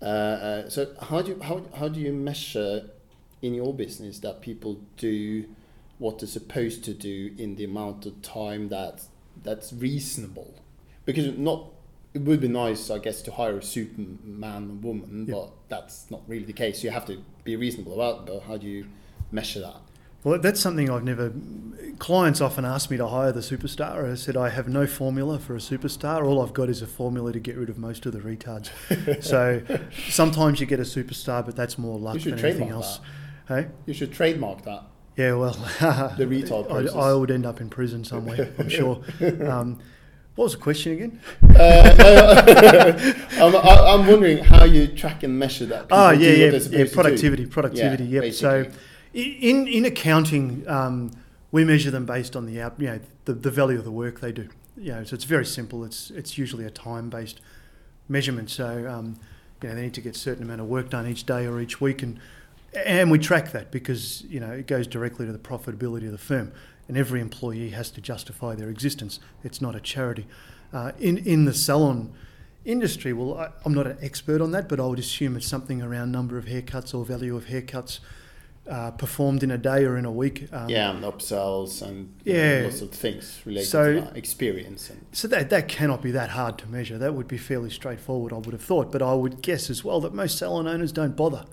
Uh, 0.00 0.04
uh, 0.04 0.68
so 0.68 0.94
how 1.02 1.22
do 1.22 1.32
you, 1.32 1.40
how 1.42 1.62
how 1.74 1.88
do 1.88 1.98
you 2.00 2.12
measure 2.12 2.90
in 3.42 3.54
your 3.54 3.72
business 3.74 4.18
that 4.20 4.40
people 4.42 4.80
do 4.98 5.46
what 5.98 6.18
they're 6.18 6.28
supposed 6.28 6.84
to 6.84 6.92
do 6.92 7.34
in 7.38 7.56
the 7.56 7.64
amount 7.64 8.04
of 8.06 8.20
time 8.22 8.68
that 8.68 9.02
that's 9.42 9.72
reasonable? 9.72 10.54
Because 11.06 11.36
not 11.38 11.70
it 12.16 12.22
would 12.22 12.40
be 12.40 12.48
nice, 12.48 12.90
I 12.90 12.98
guess, 12.98 13.22
to 13.22 13.30
hire 13.32 13.58
a 13.58 13.62
superman 13.62 14.52
and 14.70 14.82
woman, 14.82 15.26
Yeah. 15.28 15.34
but 15.34 15.50
that's 15.68 16.10
not 16.10 16.22
really 16.26 16.44
the 16.44 16.52
case. 16.64 16.82
You 16.82 16.90
have 16.90 17.06
to 17.06 17.18
be 17.44 17.56
reasonable 17.56 17.94
about 17.94 18.20
it, 18.20 18.26
but 18.32 18.40
how 18.48 18.56
do 18.56 18.66
you 18.66 18.86
measure 19.30 19.60
that? 19.60 19.76
Well, 20.24 20.40
that's 20.40 20.58
something 20.60 20.90
I've 20.90 21.04
never. 21.04 21.32
Clients 21.98 22.40
often 22.40 22.64
ask 22.64 22.90
me 22.90 22.96
to 22.96 23.06
hire 23.06 23.30
the 23.32 23.40
superstar. 23.40 24.10
I 24.10 24.14
said 24.16 24.36
I 24.36 24.48
have 24.48 24.66
no 24.68 24.84
formula 24.86 25.38
for 25.38 25.54
a 25.54 25.58
superstar. 25.60 26.24
All 26.26 26.42
I've 26.42 26.52
got 26.52 26.68
is 26.68 26.82
a 26.82 26.86
formula 26.86 27.32
to 27.32 27.38
get 27.38 27.56
rid 27.56 27.68
of 27.70 27.78
most 27.78 28.06
of 28.06 28.12
the 28.12 28.18
retards. 28.18 28.70
so 29.22 29.62
sometimes 30.08 30.58
you 30.60 30.66
get 30.66 30.80
a 30.80 30.84
superstar, 30.84 31.44
but 31.46 31.54
that's 31.54 31.78
more 31.78 31.98
luck 31.98 32.14
You 32.14 32.20
should 32.20 32.32
than 32.38 32.44
anything 32.44 32.68
trademark 32.68 32.84
else. 32.84 33.00
Hey, 33.46 33.68
You 33.86 33.94
should 33.94 34.12
trademark 34.12 34.62
that. 34.64 34.82
yeah, 35.16 35.34
well, 35.34 35.52
The 36.18 36.24
retard. 36.26 36.72
I, 36.72 36.98
I 37.10 37.12
would 37.14 37.30
end 37.30 37.46
up 37.46 37.60
in 37.60 37.68
prison 37.70 38.02
somewhere. 38.04 38.52
I'm 38.58 38.68
sure. 38.68 39.02
Um, 39.48 39.78
what 40.36 40.44
was 40.44 40.52
the 40.52 40.58
question 40.58 40.92
again? 40.92 41.20
I'm, 43.42 43.56
I- 43.56 43.94
I'm 43.94 44.06
wondering 44.06 44.38
how 44.38 44.64
you 44.64 44.86
track 44.88 45.22
and 45.22 45.38
measure 45.38 45.66
that. 45.66 45.86
Oh 45.90 46.10
yeah, 46.10 46.30
yeah, 46.30 46.50
yeah. 46.70 46.84
Productivity, 46.94 47.46
productivity. 47.46 48.04
Yeah, 48.04 48.22
yep. 48.22 48.32
So, 48.34 48.66
in 49.14 49.66
in 49.66 49.84
accounting, 49.84 50.64
um, 50.68 51.10
we 51.52 51.64
measure 51.64 51.90
them 51.90 52.06
based 52.06 52.36
on 52.36 52.46
the 52.46 52.60
out, 52.60 52.74
you 52.78 52.86
know, 52.86 53.00
the, 53.24 53.32
the 53.34 53.50
value 53.50 53.78
of 53.78 53.84
the 53.84 53.90
work 53.92 54.20
they 54.20 54.32
do. 54.32 54.48
You 54.76 54.92
know, 54.92 55.04
so 55.04 55.14
it's 55.14 55.24
very 55.24 55.46
simple. 55.46 55.84
It's 55.84 56.10
it's 56.10 56.36
usually 56.36 56.64
a 56.64 56.70
time 56.70 57.08
based 57.08 57.40
measurement. 58.08 58.50
So, 58.50 58.86
um, 58.88 59.18
you 59.62 59.68
know, 59.70 59.74
they 59.74 59.82
need 59.82 59.94
to 59.94 60.00
get 60.02 60.16
a 60.16 60.18
certain 60.18 60.42
amount 60.44 60.60
of 60.60 60.66
work 60.66 60.90
done 60.90 61.06
each 61.06 61.24
day 61.24 61.46
or 61.46 61.60
each 61.60 61.80
week, 61.80 62.02
and 62.02 62.18
and 62.84 63.10
we 63.10 63.18
track 63.18 63.52
that 63.52 63.70
because 63.70 64.22
you 64.28 64.38
know 64.40 64.50
it 64.52 64.66
goes 64.66 64.86
directly 64.86 65.24
to 65.24 65.32
the 65.32 65.38
profitability 65.38 66.04
of 66.04 66.12
the 66.12 66.18
firm, 66.18 66.52
and 66.88 66.96
every 66.96 67.20
employee 67.20 67.70
has 67.70 67.90
to 67.90 68.00
justify 68.00 68.54
their 68.54 68.68
existence. 68.70 69.20
It's 69.44 69.60
not 69.60 69.74
a 69.74 69.80
charity. 69.80 70.26
Uh, 70.72 70.92
in 70.98 71.18
in 71.18 71.44
the 71.44 71.54
salon 71.54 72.12
industry, 72.64 73.12
well, 73.12 73.38
I, 73.38 73.50
I'm 73.64 73.74
not 73.74 73.86
an 73.86 73.98
expert 74.02 74.40
on 74.40 74.50
that, 74.52 74.68
but 74.68 74.80
I 74.80 74.86
would 74.86 74.98
assume 74.98 75.36
it's 75.36 75.46
something 75.46 75.82
around 75.82 76.12
number 76.12 76.36
of 76.38 76.46
haircuts 76.46 76.94
or 76.94 77.04
value 77.04 77.36
of 77.36 77.46
haircuts 77.46 78.00
uh, 78.68 78.90
performed 78.90 79.44
in 79.44 79.50
a 79.52 79.58
day 79.58 79.84
or 79.84 79.96
in 79.96 80.04
a 80.04 80.10
week. 80.10 80.48
Um, 80.52 80.68
yeah, 80.68 80.90
and 80.90 81.04
upsells 81.04 81.82
and 81.82 82.12
Yeah. 82.24 82.62
lots 82.64 82.80
of 82.82 82.90
things 82.90 83.40
related 83.44 83.68
So- 83.68 83.92
to 83.94 84.00
that 84.00 84.16
experience. 84.16 84.90
And 84.90 85.06
So 85.12 85.28
that 85.28 85.50
that 85.50 85.68
cannot 85.68 86.02
be 86.02 86.10
that 86.10 86.30
hard 86.30 86.58
to 86.58 86.66
measure. 86.68 86.98
That 86.98 87.14
would 87.14 87.28
be 87.28 87.38
fairly 87.38 87.70
straightforward, 87.70 88.32
I 88.32 88.36
would 88.38 88.52
have 88.52 88.62
thought. 88.62 88.90
But 88.90 89.02
I 89.02 89.14
would 89.14 89.40
guess 89.42 89.70
as 89.70 89.84
well 89.84 90.00
that 90.00 90.12
most 90.12 90.36
salon 90.38 90.66
owners 90.66 90.90
don't 90.90 91.16
bother. 91.16 91.44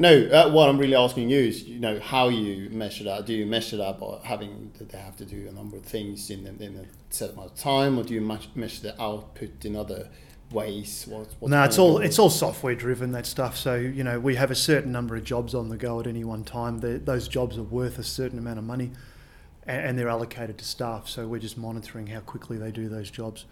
No, 0.00 0.24
uh, 0.28 0.50
what 0.50 0.68
I'm 0.68 0.78
really 0.78 0.94
asking 0.96 1.28
you 1.30 1.38
is, 1.40 1.62
you 1.64 1.78
know, 1.78 2.00
how 2.00 2.28
you 2.28 2.70
measure 2.70 3.04
that. 3.04 3.26
Do 3.26 3.34
you 3.34 3.46
measure 3.46 3.76
that 3.76 4.00
by 4.00 4.18
having 4.24 4.72
that 4.78 4.88
they 4.88 4.98
have 4.98 5.16
to 5.18 5.24
do 5.24 5.46
a 5.48 5.52
number 5.52 5.76
of 5.76 5.84
things 5.84 6.30
in, 6.30 6.46
a- 6.46 6.62
in 6.64 6.76
a 6.76 6.84
set 7.14 7.30
amount 7.34 7.52
of 7.52 7.56
time, 7.58 7.98
or 7.98 8.02
do 8.04 8.14
you 8.14 8.20
measure 8.22 8.82
the 8.82 9.00
output 9.00 9.64
in 9.64 9.76
other 9.76 10.08
ways? 10.50 11.04
What, 11.08 11.28
what's 11.38 11.50
no, 11.50 11.62
it's 11.64 11.78
all 11.78 11.98
it's 11.98 12.18
all 12.18 12.30
software 12.30 12.74
driven 12.74 13.12
that 13.12 13.26
stuff. 13.26 13.56
So 13.56 13.74
you 13.74 14.02
know 14.02 14.18
we 14.18 14.36
have 14.36 14.50
a 14.50 14.54
certain 14.56 14.90
number 14.90 15.14
of 15.16 15.22
jobs 15.24 15.54
on 15.54 15.68
the 15.68 15.76
go 15.76 16.00
at 16.00 16.06
any 16.06 16.24
one 16.24 16.44
time. 16.44 16.78
those 16.80 17.28
jobs 17.28 17.58
are 17.58 17.62
worth 17.62 17.98
a 17.98 18.02
certain 18.04 18.38
amount 18.38 18.58
of 18.58 18.64
money, 18.64 18.90
a- 19.66 19.70
and 19.70 19.98
they're 19.98 20.08
allocated 20.08 20.58
to 20.58 20.64
staff. 20.64 21.08
So 21.08 21.26
we're 21.28 21.40
just 21.40 21.58
monitoring 21.58 22.06
how 22.08 22.20
quickly 22.20 22.56
they 22.56 22.70
do 22.72 22.88
those 22.88 23.10
jobs. 23.10 23.44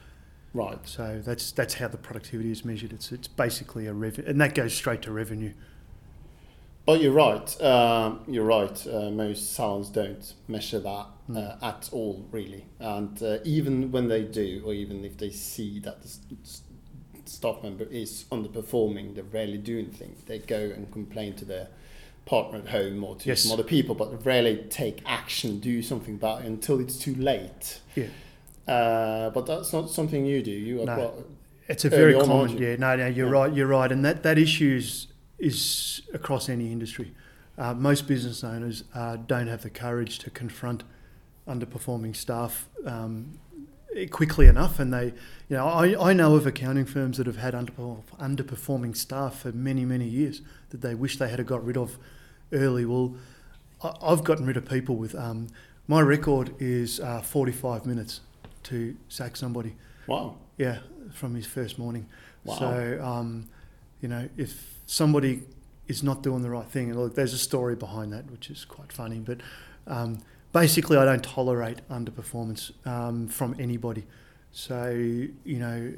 right. 0.55 0.79
So 0.85 1.21
that's 1.25 1.53
that's 1.53 1.75
how 1.75 1.89
the 1.89 1.99
productivity 1.99 2.51
is 2.51 2.65
measured. 2.65 2.93
It's 2.95 3.13
it's 3.13 3.29
basically 3.29 3.87
a 3.87 3.93
revenue, 3.93 4.29
and 4.31 4.41
that 4.41 4.55
goes 4.55 4.73
straight 4.73 5.03
to 5.03 5.13
revenue. 5.13 5.53
But 6.88 7.03
you're 7.03 7.12
right. 7.12 7.62
Um, 7.62 8.20
you're 8.27 8.46
right. 8.46 8.87
Uh, 8.87 9.11
most 9.11 9.53
salons 9.53 9.90
don't 9.90 10.33
measure 10.48 10.79
that 10.81 11.07
uh, 11.37 11.57
at 11.61 11.90
all, 11.92 12.27
really. 12.33 12.64
And 12.81 13.22
uh, 13.22 13.40
even 13.44 13.92
when 13.92 14.09
they 14.09 14.22
do, 14.22 14.62
or 14.64 14.72
even 14.72 15.05
if 15.05 15.18
they 15.18 15.29
see 15.29 15.81
that 15.81 16.01
the 16.01 16.09
staff 17.27 17.62
member 17.62 17.85
is 17.85 18.24
underperforming, 18.33 19.16
they 19.16 19.20
rarely 19.20 19.59
do 19.59 19.79
anything. 19.79 20.16
They 20.24 20.38
go 20.38 20.57
and 20.74 20.90
complain 20.90 21.35
to 21.35 21.44
their 21.44 21.68
partner 22.24 22.61
at 22.61 22.68
home 22.68 23.05
or 23.05 23.16
to 23.16 23.29
Yes. 23.29 23.42
some 23.42 23.53
other 23.53 23.64
people, 23.64 23.94
but 23.94 24.24
rarely 24.24 24.57
take 24.70 25.03
action, 25.05 25.59
do 25.61 25.83
something 25.83 26.14
about 26.14 26.40
it 26.40 26.46
until 26.46 26.81
it's 26.81 26.96
too 26.96 27.14
late. 27.16 27.81
Yeah. 27.96 28.07
Uh, 28.66 29.29
but 29.29 29.44
that's 29.44 29.74
not 29.74 29.90
something 29.90 30.24
you 30.24 30.42
do. 30.42 30.53
You 30.53 30.81
are 30.81 30.87
No. 30.87 30.94
quite, 30.94 31.27
It's 31.68 31.85
a 31.85 31.90
very 31.90 32.14
common. 32.14 32.57
Yeah, 32.57 32.77
no, 32.77 32.96
no, 32.96 33.09
you're 33.09 33.27
Yeah. 33.27 33.33
right. 33.33 33.53
You're 33.53 33.66
right, 33.66 33.92
and 33.92 34.03
that 34.07 34.22
that 34.22 34.38
issue 34.38 34.81
is, 35.38 36.03
across 36.12 36.48
any 36.48 36.72
industry. 36.72 37.14
Uh, 37.57 37.74
most 37.74 38.07
business 38.07 38.44
owners 38.44 38.85
uh, 38.94 39.16
don't 39.16 39.48
have 39.48 39.62
the 39.62 39.70
courage 39.70 40.18
to 40.20 40.31
confront 40.31 40.85
underperforming 41.48 42.14
staff 42.14 42.68
um, 42.85 43.38
quickly 44.11 44.46
enough, 44.46 44.79
and 44.79 44.92
they, 44.92 45.07
you 45.48 45.57
know, 45.57 45.66
I, 45.66 46.11
I 46.11 46.12
know 46.12 46.37
of 46.37 46.46
accounting 46.46 46.85
firms 46.85 47.16
that 47.16 47.27
have 47.27 47.38
had 47.38 47.55
underperform, 47.55 48.03
underperforming 48.20 48.96
staff 48.96 49.40
for 49.40 49.53
many 49.53 49.85
many 49.85 50.07
years 50.07 50.42
that 50.70 50.83
they 50.83 50.94
wish 50.94 51.16
they 51.16 51.29
had 51.29 51.44
got 51.46 51.64
rid 51.64 51.77
of 51.77 51.98
early. 52.53 52.85
Well, 52.85 53.14
I, 53.83 53.92
I've 54.03 54.24
gotten 54.24 54.46
rid 54.46 54.57
of 54.57 54.68
people 54.68 54.96
with. 54.96 55.14
Um, 55.14 55.48
my 55.88 56.01
record 56.01 56.55
is 56.59 57.01
uh, 57.01 57.22
45 57.22 57.87
minutes 57.87 58.20
to 58.64 58.94
sack 59.09 59.37
somebody. 59.37 59.74
wow. 60.07 60.37
Yeah, 60.59 60.79
from 61.12 61.35
his 61.35 61.46
first 61.46 61.79
morning. 61.79 62.07
Wow. 62.44 62.59
So, 62.59 63.01
um, 63.03 63.48
you 64.01 64.09
know, 64.09 64.29
if 64.37 64.78
somebody 64.88 65.42
is 65.87 66.03
not 66.03 66.22
doing 66.22 66.42
the 66.42 66.51
right 66.51 66.66
thing, 66.66 66.90
and 66.90 66.98
look, 66.98 67.14
there's 67.14 67.35
a 67.35 67.38
story 67.38 67.77
behind 67.77 68.12
that, 68.12 68.31
which 68.31 68.51
is 68.51 68.64
quite 68.64 68.92
funny. 68.92 69.18
But 69.18 69.38
um, 69.87 70.18
basically, 70.53 70.96
I 70.96 71.05
don't 71.05 71.22
tolerate 71.22 71.87
underperformance 71.88 72.72
um, 72.87 73.29
from 73.29 73.55
anybody. 73.59 74.07
So, 74.51 74.90
you 74.90 75.59
know, 75.59 75.92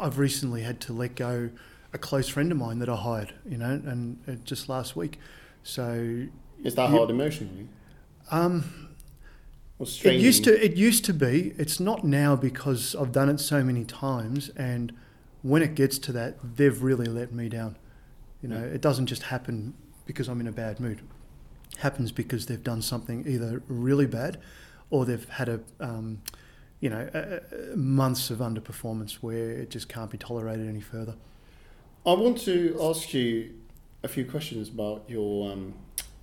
I've 0.00 0.18
recently 0.18 0.62
had 0.62 0.80
to 0.80 0.92
let 0.92 1.14
go 1.14 1.50
a 1.92 1.98
close 1.98 2.28
friend 2.28 2.50
of 2.50 2.58
mine 2.58 2.78
that 2.78 2.88
I 2.88 2.96
hired, 2.96 3.34
you 3.48 3.58
know, 3.58 3.80
and 3.84 4.18
uh, 4.26 4.32
just 4.44 4.68
last 4.68 4.96
week. 4.96 5.18
So, 5.62 6.26
Is 6.64 6.74
that 6.74 6.90
hard 6.90 7.10
emotionally? 7.10 7.68
um, 8.30 8.64
it 9.80 10.20
used 10.20 10.44
to. 10.44 10.64
It 10.64 10.76
used 10.76 11.04
to 11.06 11.14
be. 11.14 11.54
It's 11.56 11.78
not 11.80 12.04
now 12.04 12.36
because 12.36 12.94
I've 12.94 13.12
done 13.12 13.28
it 13.28 13.40
so 13.40 13.62
many 13.62 13.84
times, 13.84 14.50
and 14.50 14.92
when 15.42 15.62
it 15.62 15.74
gets 15.74 15.98
to 16.00 16.12
that, 16.12 16.56
they've 16.56 16.82
really 16.82 17.06
let 17.06 17.32
me 17.32 17.48
down. 17.48 17.76
You 18.42 18.48
know, 18.48 18.58
Yeah. 18.58 18.74
it 18.74 18.80
doesn't 18.80 19.06
just 19.06 19.24
happen 19.24 19.74
because 20.06 20.28
I'm 20.28 20.40
in 20.40 20.46
a 20.48 20.52
bad 20.52 20.80
mood. 20.80 21.00
It 21.72 21.78
happens 21.78 22.12
because 22.12 22.46
they've 22.46 22.62
done 22.62 22.82
something 22.82 23.26
either 23.26 23.62
really 23.68 24.06
bad, 24.06 24.38
or 24.90 25.04
they've 25.04 25.28
had 25.28 25.48
a, 25.48 25.60
um, 25.78 26.20
you 26.80 26.90
know, 26.90 27.08
a, 27.14 27.40
a- 27.72 27.76
months 27.76 28.30
of 28.30 28.38
underperformance 28.38 29.14
where 29.14 29.50
it 29.52 29.70
just 29.70 29.88
can't 29.88 30.10
be 30.10 30.18
tolerated 30.18 30.66
any 30.68 30.80
further. 30.80 31.14
I 32.06 32.14
want 32.14 32.38
to 32.42 32.76
ask 32.80 33.12
you 33.14 33.54
a 34.02 34.08
few 34.08 34.24
questions 34.24 34.68
about 34.70 35.04
your 35.08 35.52
um, 35.52 35.74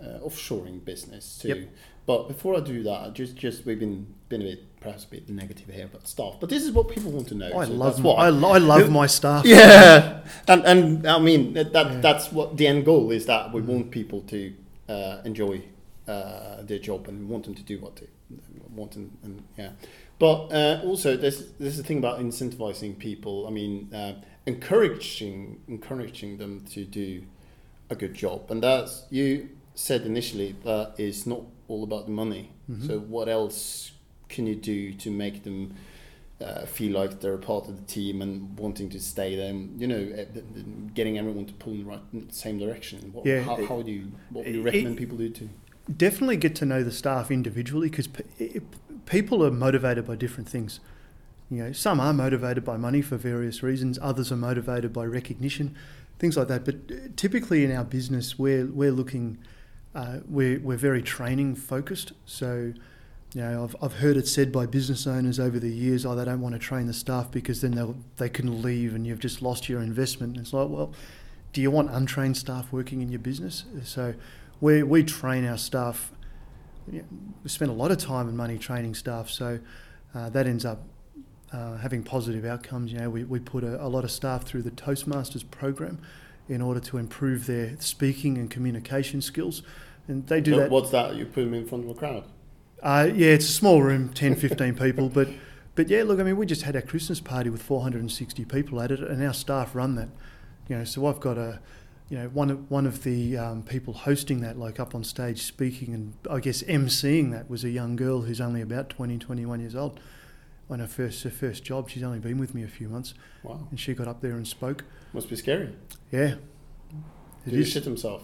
uh, 0.02 0.20
offshoring 0.26 0.84
business 0.84 1.38
too. 1.38 1.48
Yep. 1.50 1.70
But 2.08 2.28
before 2.30 2.56
I 2.56 2.62
do 2.62 2.82
that, 2.84 3.14
just 3.14 3.36
just 3.36 3.66
we've 3.66 3.80
been 3.80 4.08
been 4.30 4.42
a 4.42 4.46
bit 4.46 4.64
perhaps 4.80 5.04
a 5.04 5.08
bit 5.10 5.30
negative 5.30 5.68
here 5.70 5.86
about 5.86 6.08
staff, 6.08 6.36
but 6.40 6.50
this 6.50 6.64
is 6.64 6.72
what 6.72 6.88
people 6.90 7.12
want 7.12 7.28
to 7.28 7.36
know. 7.36 7.48
I 7.58 7.66
so 7.66 7.74
love 7.74 8.04
why. 8.04 8.14
I, 8.28 8.30
lo- 8.30 8.52
I 8.54 8.58
love 8.60 8.90
my 8.90 9.08
staff. 9.08 9.46
Yeah, 9.46 10.22
and 10.48 10.66
and 10.66 11.06
I 11.08 11.20
mean 11.20 11.54
that, 11.54 11.74
Yeah. 11.74 12.00
that's 12.02 12.32
what 12.32 12.58
the 12.58 12.66
end 12.68 12.86
goal 12.86 13.12
is 13.12 13.26
that 13.26 13.52
we 13.54 13.62
want 13.62 13.92
people 13.92 14.22
to 14.34 14.54
uh, 14.90 15.18
enjoy 15.26 15.62
uh, 16.08 16.62
their 16.64 16.80
job 16.80 17.08
and 17.10 17.28
want 17.30 17.44
them 17.46 17.56
to 17.56 17.64
do 17.64 17.78
what 17.80 17.98
they 17.98 18.08
want 18.74 18.96
and, 18.96 19.12
and 19.24 19.44
yeah. 19.58 19.72
But 20.20 20.48
uh, 20.54 20.82
also 20.86 21.18
there's 21.18 21.52
there's 21.60 21.78
a 21.80 21.84
thing 21.84 21.98
about 22.00 22.20
incentivizing 22.20 22.98
people. 22.98 23.46
I 23.48 23.50
mean, 23.52 23.94
uh, 23.94 24.14
encouraging 24.46 25.60
encouraging 25.68 26.38
them 26.38 26.64
to 26.74 26.86
do 26.86 27.24
a 27.90 27.96
good 27.96 28.14
job, 28.14 28.50
and 28.50 28.64
that's 28.64 29.04
you 29.10 29.50
said 29.76 30.02
initially 30.02 30.56
that 30.64 30.94
is 30.98 31.26
not 31.28 31.42
all 31.68 31.84
about 31.84 32.06
the 32.06 32.12
money. 32.12 32.52
Mhm. 32.70 32.88
So 32.88 33.00
what 33.00 33.28
else 33.30 33.92
can 34.30 34.46
you 34.48 34.56
do 34.56 34.94
to 34.94 35.12
make 35.12 35.44
them 35.44 35.74
uh, 36.40 36.66
feel 36.68 36.92
like 37.00 37.20
they're 37.20 37.34
a 37.34 37.40
part 37.40 37.68
of 37.68 37.76
the 37.78 37.86
team 37.92 38.22
and 38.22 38.56
wanting 38.60 38.90
to 38.92 39.00
stay 39.00 39.36
there. 39.36 39.50
and, 39.50 39.82
You 39.82 39.88
know, 39.88 40.06
th- 40.06 40.46
getting 40.94 41.18
everyone 41.18 41.46
to 41.48 41.54
pull 41.54 41.74
in 41.74 41.80
the 41.80 41.86
right 41.86 42.02
same 42.32 42.60
direction. 42.60 43.10
What, 43.12 43.26
Yeah. 43.26 43.42
How, 43.42 43.56
how 43.66 43.82
do 43.82 43.92
you? 43.92 44.12
What 44.30 44.46
would 44.46 44.54
you 44.54 44.62
It- 44.62 44.64
recommend 44.64 44.98
people 44.98 45.18
do 45.18 45.30
to? 45.30 45.50
definitely 45.98 46.38
get 46.38 46.54
to 46.54 46.66
know 46.66 46.84
the 46.84 46.92
staff 46.92 47.32
individually 47.32 47.90
because 47.90 48.06
pe- 48.08 48.60
people 49.08 49.44
are 49.44 49.50
motivated 49.50 50.06
by 50.06 50.16
different 50.16 50.48
things. 50.48 50.80
You 51.50 51.58
know, 51.64 51.72
some 51.72 52.00
are 52.00 52.14
motivated 52.14 52.64
by 52.64 52.78
money 52.78 53.02
for 53.02 53.16
various 53.18 53.64
reasons. 53.64 53.98
Others 54.02 54.32
are 54.32 54.36
motivated 54.38 54.92
by 54.94 55.06
recognition, 55.06 55.74
things 56.20 56.38
like 56.38 56.50
that. 56.50 56.66
But 56.66 56.76
uh, 56.92 56.96
typically 57.16 57.64
in 57.64 57.72
our 57.72 57.86
business, 57.86 58.38
we're 58.38 58.68
we're 58.68 58.92
looking, 58.92 59.40
uh, 59.98 60.20
we're 60.30 60.60
we're 60.60 60.78
very 60.78 61.02
training 61.02 61.56
focused. 61.56 62.12
So, 62.26 62.72
you 63.34 63.42
know, 63.42 63.64
I've 63.64 63.76
I've 63.82 63.94
heard 63.94 64.16
it 64.16 64.28
said 64.28 64.52
by 64.52 64.68
business 64.68 65.08
owners 65.08 65.40
over 65.40 65.60
the 65.60 65.72
years, 65.72 66.06
oh, 66.06 66.14
they 66.14 66.24
don't 66.24 66.40
want 66.40 66.54
to 66.54 66.60
train 66.60 66.86
the 66.86 66.94
staff 66.94 67.32
because 67.32 67.62
then 67.62 67.72
they'll 67.72 67.98
they 68.18 68.30
can 68.30 68.62
leave 68.62 68.94
and 68.94 69.08
you've 69.08 69.20
just 69.20 69.42
lost 69.42 69.68
your 69.68 69.82
investment. 69.82 70.38
And 70.38 70.46
it's 70.46 70.54
like, 70.54 70.70
well, 70.70 70.94
do 71.52 71.62
you 71.62 71.72
want 71.72 71.90
untrained 71.90 72.38
staff 72.38 72.72
working 72.72 73.02
in 73.02 73.10
your 73.10 73.20
business? 73.20 73.64
So 73.84 74.14
we, 74.62 74.84
we 74.84 75.04
train 75.04 75.46
our 75.46 75.58
staff. 75.58 76.12
We 76.88 77.02
spend 77.48 77.72
a 77.72 77.74
lot 77.74 77.90
of 77.90 77.98
time 77.98 78.28
and 78.28 78.38
money 78.38 78.60
training 78.60 78.94
staff, 78.94 79.30
so 79.30 79.60
uh, 80.14 80.30
that 80.30 80.46
ends 80.46 80.64
up 80.64 80.84
uh, 81.52 81.78
having 81.78 82.04
positive 82.04 82.46
outcomes. 82.46 82.94
You 82.94 83.00
know, 83.00 83.10
we, 83.10 83.24
we 83.24 83.40
put 83.40 83.64
a, 83.64 83.84
a 83.84 83.90
lot 83.90 84.04
of 84.04 84.12
staff 84.12 84.44
through 84.44 84.62
the 84.62 84.72
Toastmasters 84.72 85.50
program 85.50 86.00
in 86.50 86.62
order 86.62 86.80
to 86.80 86.98
improve 86.98 87.46
their 87.46 87.76
speaking 87.80 88.38
and 88.38 88.50
communication 88.50 89.22
skills, 89.22 89.64
and 90.08 90.26
they 90.28 90.42
do 90.42 90.52
So 90.54 90.60
that. 90.60 90.70
What's 90.72 90.92
that? 90.92 91.16
You 91.16 91.26
put 91.26 91.42
them 91.42 91.54
in 91.54 91.66
front 91.66 91.84
of 91.86 91.90
a 91.90 91.94
crowd. 91.94 92.24
Uh, 92.82 93.10
yeah, 93.14 93.30
it's 93.30 93.50
a 93.50 93.52
small 93.52 93.82
room, 93.82 94.10
10, 94.14 94.36
15 94.36 94.76
people, 94.80 95.10
but 95.10 95.28
but 95.76 95.90
yeah, 95.90 96.04
look, 96.04 96.20
I 96.20 96.24
mean, 96.24 96.38
we 96.38 96.46
just 96.48 96.64
had 96.64 96.76
our 96.76 96.82
Christmas 96.82 97.20
party 97.20 97.50
with 97.52 97.62
460 97.62 98.46
people 98.46 98.82
at 98.82 98.92
it, 98.92 99.00
and 99.00 99.24
our 99.24 99.34
staff 99.34 99.76
run 99.76 99.96
that. 99.96 100.10
You 100.68 100.78
know, 100.78 100.84
so 100.84 101.06
I've 101.06 101.20
got 101.20 101.38
a, 101.38 101.60
you 102.10 102.18
know, 102.18 102.28
one 102.30 102.50
of 102.50 102.70
one 102.72 102.86
of 102.86 103.04
the 103.04 103.38
um, 103.38 103.64
people 103.64 103.94
hosting 103.94 104.42
that, 104.42 104.58
like 104.58 104.80
up 104.80 104.96
on 104.96 105.04
stage 105.04 105.42
speaking, 105.44 105.94
and 105.94 106.14
I 106.30 106.40
guess 106.40 106.64
emceeing 106.64 107.32
that 107.32 107.50
was 107.50 107.64
a 107.64 107.70
young 107.70 107.96
girl 107.96 108.22
who's 108.22 108.42
only 108.42 108.62
about 108.62 108.90
20, 108.90 109.18
21 109.18 109.60
years 109.60 109.76
old. 109.76 110.00
On 110.70 110.80
her 110.80 110.88
first 110.88 111.24
her 111.24 111.30
first 111.30 111.64
job, 111.64 111.90
she's 111.90 112.04
only 112.04 112.20
been 112.20 112.38
with 112.38 112.54
me 112.54 112.62
a 112.64 112.68
few 112.68 112.90
months, 112.90 113.14
Wow, 113.44 113.68
and 113.70 113.80
she 113.80 113.94
got 113.94 114.08
up 114.08 114.20
there 114.22 114.34
and 114.34 114.46
spoke. 114.48 114.84
must 115.14 115.30
be 115.30 115.36
scary. 115.38 115.74
Yeah, 116.12 116.36
Did 117.46 117.54
he 117.54 117.64
shit 117.64 117.86
himself? 117.86 118.24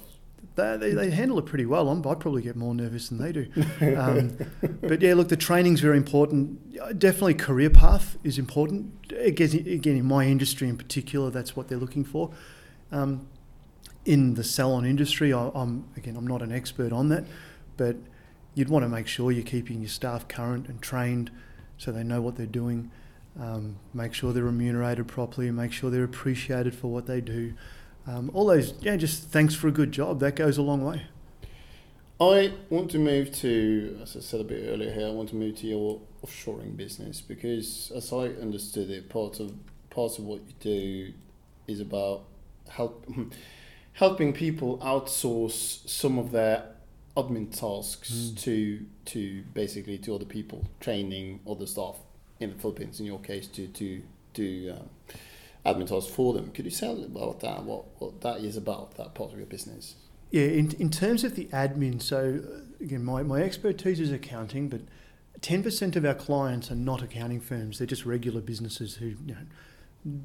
They, 0.55 0.77
they, 0.77 0.91
they 0.93 1.09
handle 1.09 1.39
it 1.39 1.45
pretty 1.45 1.65
well. 1.65 1.89
I'm, 1.89 2.05
I'd 2.07 2.19
probably 2.19 2.41
get 2.43 2.55
more 2.55 2.75
nervous 2.75 3.09
than 3.09 3.17
they 3.17 3.31
do. 3.31 3.47
Um, 3.97 4.37
but 4.81 5.01
yeah, 5.01 5.13
look, 5.13 5.29
the 5.29 5.37
training's 5.37 5.79
very 5.79 5.97
important. 5.97 6.59
Uh, 6.81 6.93
Definitely, 6.93 7.35
career 7.35 7.69
path 7.69 8.17
is 8.23 8.37
important. 8.37 9.11
Again, 9.17 9.51
again, 9.67 9.97
in 9.97 10.05
my 10.05 10.25
industry 10.25 10.69
in 10.69 10.77
particular, 10.77 11.29
that's 11.29 11.55
what 11.55 11.67
they're 11.67 11.77
looking 11.77 12.03
for. 12.03 12.31
Um, 12.91 13.27
in 14.05 14.33
the 14.35 14.43
salon 14.43 14.85
industry, 14.85 15.33
I, 15.33 15.49
I'm 15.53 15.85
again, 15.97 16.15
I'm 16.15 16.27
not 16.27 16.41
an 16.41 16.51
expert 16.51 16.91
on 16.91 17.09
that, 17.09 17.25
but 17.77 17.95
you'd 18.55 18.69
want 18.69 18.83
to 18.83 18.89
make 18.89 19.07
sure 19.07 19.31
you're 19.31 19.43
keeping 19.43 19.79
your 19.79 19.89
staff 19.89 20.27
current 20.27 20.67
and 20.67 20.81
trained, 20.81 21.31
so 21.77 21.91
they 21.91 22.03
know 22.03 22.21
what 22.21 22.35
they're 22.35 22.45
doing. 22.45 22.91
Um, 23.39 23.77
make 23.93 24.13
sure 24.13 24.31
they're 24.31 24.43
remunerated 24.43 25.07
properly. 25.07 25.49
Make 25.51 25.71
sure 25.71 25.89
they're 25.89 26.03
appreciated 26.03 26.75
for 26.75 26.89
what 26.89 27.07
they 27.07 27.21
do. 27.21 27.53
Um, 28.05 28.29
all 28.33 28.47
those, 28.47 28.73
yeah, 28.81 28.95
just 28.97 29.29
thanks 29.29 29.55
for 29.55 29.67
a 29.67 29.71
good 29.71 29.91
job. 29.91 30.19
That 30.19 30.35
goes 30.35 30.57
a 30.57 30.61
long 30.61 30.83
way. 30.83 31.03
I 32.19 32.53
want 32.69 32.91
to 32.91 32.99
move 32.99 33.33
to, 33.37 33.99
as 34.01 34.15
I 34.15 34.19
said 34.19 34.39
a 34.41 34.43
bit 34.43 34.69
earlier 34.69 34.91
here, 34.93 35.07
I 35.07 35.11
want 35.11 35.29
to 35.29 35.35
move 35.35 35.57
to 35.57 35.67
your 35.67 35.99
offshoring 36.25 36.77
business 36.77 37.21
because, 37.21 37.91
as 37.95 38.13
I 38.13 38.27
understood 38.41 38.89
it, 38.89 39.09
part 39.09 39.39
of 39.39 39.53
part 39.89 40.17
of 40.19 40.25
what 40.25 40.41
you 40.47 40.53
do 40.59 41.13
is 41.67 41.79
about 41.79 42.23
help 42.69 43.05
helping 43.93 44.33
people 44.33 44.77
outsource 44.79 45.87
some 45.87 46.17
of 46.17 46.31
their 46.31 46.65
admin 47.17 47.51
tasks 47.57 48.11
Mm. 48.11 48.39
to 48.41 48.85
to 49.05 49.43
basically 49.53 49.97
to 49.99 50.15
other 50.15 50.25
people, 50.25 50.65
training 50.79 51.39
other 51.49 51.65
staff 51.65 51.97
in 52.39 52.51
the 52.51 52.55
Philippines, 52.59 52.99
in 52.99 53.05
your 53.05 53.19
case, 53.19 53.47
to 53.47 53.67
to 53.67 54.01
do 54.33 54.75
um, 54.77 54.89
tasks 55.63 56.11
for 56.11 56.33
them. 56.33 56.51
Could 56.51 56.65
you 56.65 56.71
tell 56.71 57.03
about 57.03 57.39
that? 57.41 57.63
What 57.63 57.85
what 57.99 58.21
that 58.21 58.39
is 58.39 58.57
about? 58.57 58.95
That 58.95 59.13
part 59.13 59.31
of 59.31 59.37
your 59.37 59.47
business. 59.47 59.95
Yeah, 60.33 60.45
in, 60.45 60.71
in 60.79 60.89
terms 60.89 61.23
of 61.23 61.35
the 61.35 61.45
admin, 61.53 62.01
so 62.01 62.41
uh, 62.43 62.83
again, 62.83 63.05
my, 63.05 63.21
my 63.21 63.43
expertise 63.43 63.99
is 63.99 64.11
accounting, 64.11 64.67
but 64.67 64.81
10% 65.41 65.95
of 65.95 66.03
our 66.05 66.15
clients 66.15 66.71
are 66.71 66.75
not 66.75 67.03
accounting 67.03 67.39
firms. 67.39 67.77
They're 67.77 67.85
just 67.85 68.03
regular 68.03 68.41
businesses 68.41 68.95
who, 68.95 69.13
you 69.27 69.35
know, 69.35 70.21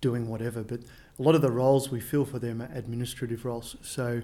doing 0.00 0.28
whatever. 0.28 0.62
But 0.62 0.80
a 1.18 1.22
lot 1.22 1.34
of 1.34 1.42
the 1.42 1.50
roles 1.50 1.90
we 1.90 2.00
fill 2.00 2.24
for 2.24 2.38
them 2.38 2.62
are 2.62 2.70
administrative 2.72 3.44
roles. 3.44 3.76
So 3.82 4.22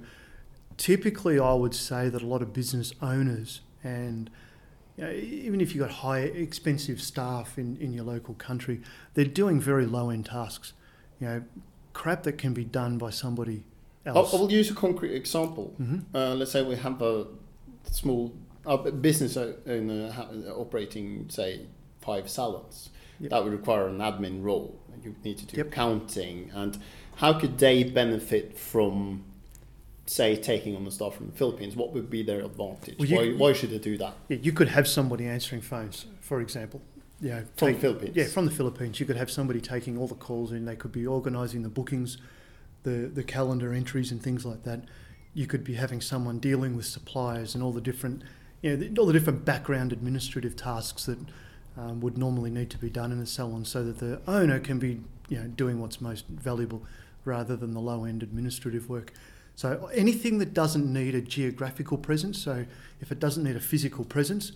typically, 0.79 1.39
I 1.39 1.53
would 1.53 1.75
say 1.75 2.09
that 2.09 2.23
a 2.23 2.27
lot 2.27 2.41
of 2.41 2.55
business 2.55 2.95
owners 3.03 3.61
and 3.83 4.31
you 4.97 5.05
know, 5.05 5.11
even 5.13 5.61
if 5.61 5.75
you've 5.75 5.83
got 5.87 5.97
high 5.97 6.21
expensive 6.21 7.01
staff 7.01 7.59
in, 7.59 7.77
in 7.79 7.93
your 7.93 8.05
local 8.05 8.35
country, 8.35 8.81
they're 9.15 9.25
doing 9.25 9.61
very 9.61 9.87
low 9.87 10.11
end 10.11 10.27
tasks. 10.27 10.73
You 11.21 11.27
know, 11.27 11.43
crap 11.93 12.23
that 12.25 12.39
can 12.39 12.55
be 12.55 12.65
done 12.65 12.99
by 12.99 13.11
somebody 13.11 13.65
else. 14.07 14.33
I 14.33 14.37
will 14.37 14.53
use 14.53 14.71
a 14.71 14.75
concrete 14.75 15.15
example. 15.15 15.75
Mm-hmm. 15.81 16.17
Uh, 16.17 16.35
let's 16.35 16.53
say 16.53 16.63
we 16.63 16.77
have 16.77 17.01
a 17.03 17.27
small 17.91 18.33
uh, 18.67 18.77
business 18.77 19.37
owner 19.37 20.13
operating, 20.55 21.27
say, 21.29 21.67
five 22.01 22.29
salons. 22.29 22.91
Yep. 23.21 23.31
That 23.31 23.45
would 23.45 23.53
require 23.53 23.89
an 23.89 23.99
admin 23.99 24.43
role. 24.43 24.79
You 25.03 25.15
need 25.25 25.39
to 25.39 25.47
do 25.47 25.57
yep. 25.57 25.69
accounting. 25.69 26.51
And 26.55 26.79
how 27.17 27.35
could 27.35 27.59
they 27.59 27.85
benefit 27.85 28.59
from 28.59 29.25
say 30.07 30.37
taking 30.37 30.77
on 30.77 30.85
the 30.85 30.91
staff 30.91 31.15
from 31.15 31.27
the 31.27 31.33
Philippines, 31.33 31.77
what 31.77 31.93
would 31.93 32.11
be 32.11 32.23
their 32.23 32.41
advantage? 32.41 32.99
Well, 32.99 33.09
you, 33.09 33.17
why, 33.17 33.33
why, 33.33 33.53
should 33.53 33.71
they 33.71 33.79
do 33.79 33.97
that? 33.99 34.15
You 34.29 34.53
could 34.53 34.69
have 34.69 34.87
somebody 34.87 35.27
answering 35.27 35.63
phones, 35.63 36.07
for 36.21 36.41
example. 36.41 36.83
You 37.21 37.31
know, 37.31 37.45
from 37.57 37.69
take, 37.69 37.77
the 37.77 37.81
Philippines. 37.81 38.17
Yeah, 38.17 38.27
from 38.27 38.45
the 38.45 38.51
Philippines. 38.51 39.01
You 39.01 39.07
could 39.07 39.17
have 39.17 39.31
somebody 39.31 39.61
taking 39.61 39.97
all 39.97 40.07
the 40.07 40.15
calls 40.15 40.53
and 40.53 40.69
they 40.69 40.77
could 40.77 40.93
be 40.93 41.07
organising 41.07 41.63
the 41.63 41.69
bookings, 41.69 42.19
the 42.83 43.11
the 43.13 43.23
calendar 43.23 43.73
entries 43.73 44.11
and 44.11 44.23
things 44.23 44.45
like 44.45 44.65
that. 44.65 44.83
You 45.33 45.47
could 45.47 45.65
be 45.65 45.75
having 45.75 46.01
someone 46.01 46.39
dealing 46.39 46.77
with 46.77 46.87
suppliers 46.87 47.55
and 47.55 47.65
all 47.65 47.73
the 47.73 47.81
different, 47.81 48.23
you 48.63 48.77
know, 48.77 49.01
all 49.01 49.07
the 49.07 49.13
different 49.13 49.45
background 49.45 49.93
administrative 49.93 50.55
tasks 50.55 51.07
that 51.07 51.19
um, 51.79 52.01
would 52.01 52.19
normally 52.19 52.51
need 52.51 52.71
to 52.71 52.79
be 52.79 52.91
done 52.91 53.11
in 53.11 53.19
a 53.21 53.27
salon, 53.27 53.65
so 53.65 53.83
that 53.85 53.99
the 53.99 54.21
owner 54.31 54.61
can 54.61 54.79
be, 54.79 55.01
you 55.29 55.39
know, 55.39 55.47
doing 55.49 55.81
what's 55.81 56.01
most 56.01 56.27
valuable, 56.29 56.85
rather 57.25 57.57
than 57.57 57.73
the 57.73 57.81
low 57.81 58.05
end 58.05 58.23
administrative 58.23 58.89
work. 58.89 59.13
So 59.57 59.89
anything 59.95 60.39
that 60.39 60.53
doesn't 60.53 60.93
need 60.93 61.15
a 61.15 61.21
geographical 61.21 61.97
presence, 61.97 62.43
so 62.43 62.67
if 63.01 63.13
it 63.13 63.21
doesn't 63.21 63.45
need 63.45 63.57
a 63.57 63.61
physical 63.61 64.05
presence 64.05 64.53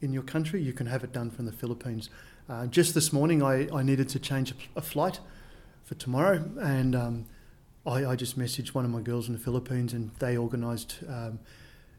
in 0.00 0.12
your 0.12 0.22
country, 0.22 0.62
you 0.62 0.72
can 0.72 0.86
have 0.86 1.02
it 1.02 1.12
done 1.12 1.30
from 1.30 1.46
the 1.46 1.52
Philippines. 1.52 2.10
Uh, 2.48 2.66
just 2.66 2.94
this 2.94 3.12
morning, 3.12 3.42
I, 3.42 3.68
I 3.74 3.82
needed 3.82 4.08
to 4.10 4.20
change 4.20 4.52
a, 4.52 4.78
a 4.78 4.82
flight 4.82 5.18
for 5.84 5.96
tomorrow, 5.96 6.44
and 6.60 6.94
um, 6.94 7.26
I, 7.84 8.06
I, 8.06 8.16
just 8.16 8.38
messaged 8.38 8.68
one 8.68 8.84
of 8.84 8.90
my 8.90 9.00
girls 9.00 9.26
in 9.26 9.32
the 9.32 9.40
Philippines, 9.40 9.92
and 9.92 10.12
they 10.18 10.36
organised 10.36 10.98
um, 11.08 11.40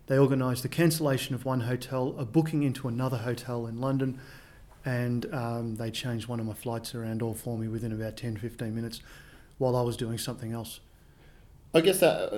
they 0.07 0.17
organised 0.17 0.63
the 0.63 0.69
cancellation 0.69 1.35
of 1.35 1.43
one 1.43 1.61
hotel, 1.61 2.15
a 2.17 2.23
booking 2.23 2.63
into 2.63 2.87
another 2.87 3.17
hotel 3.17 3.67
in 3.67 3.81
London, 3.81 4.21
and 4.85 5.25
um, 5.33 5.75
they 5.75 5.91
changed 5.91 6.29
one 6.29 6.39
of 6.39 6.45
my 6.45 6.53
flights 6.53 6.95
around 6.95 7.21
all 7.21 7.33
for 7.33 7.57
me 7.57 7.67
within 7.67 7.91
about 7.91 8.15
10, 8.15 8.37
15 8.37 8.73
minutes 8.73 9.01
while 9.57 9.75
I 9.75 9.81
was 9.81 9.97
doing 9.97 10.17
something 10.17 10.53
else. 10.53 10.79
I 11.73 11.81
guess 11.81 11.99
that 11.99 12.33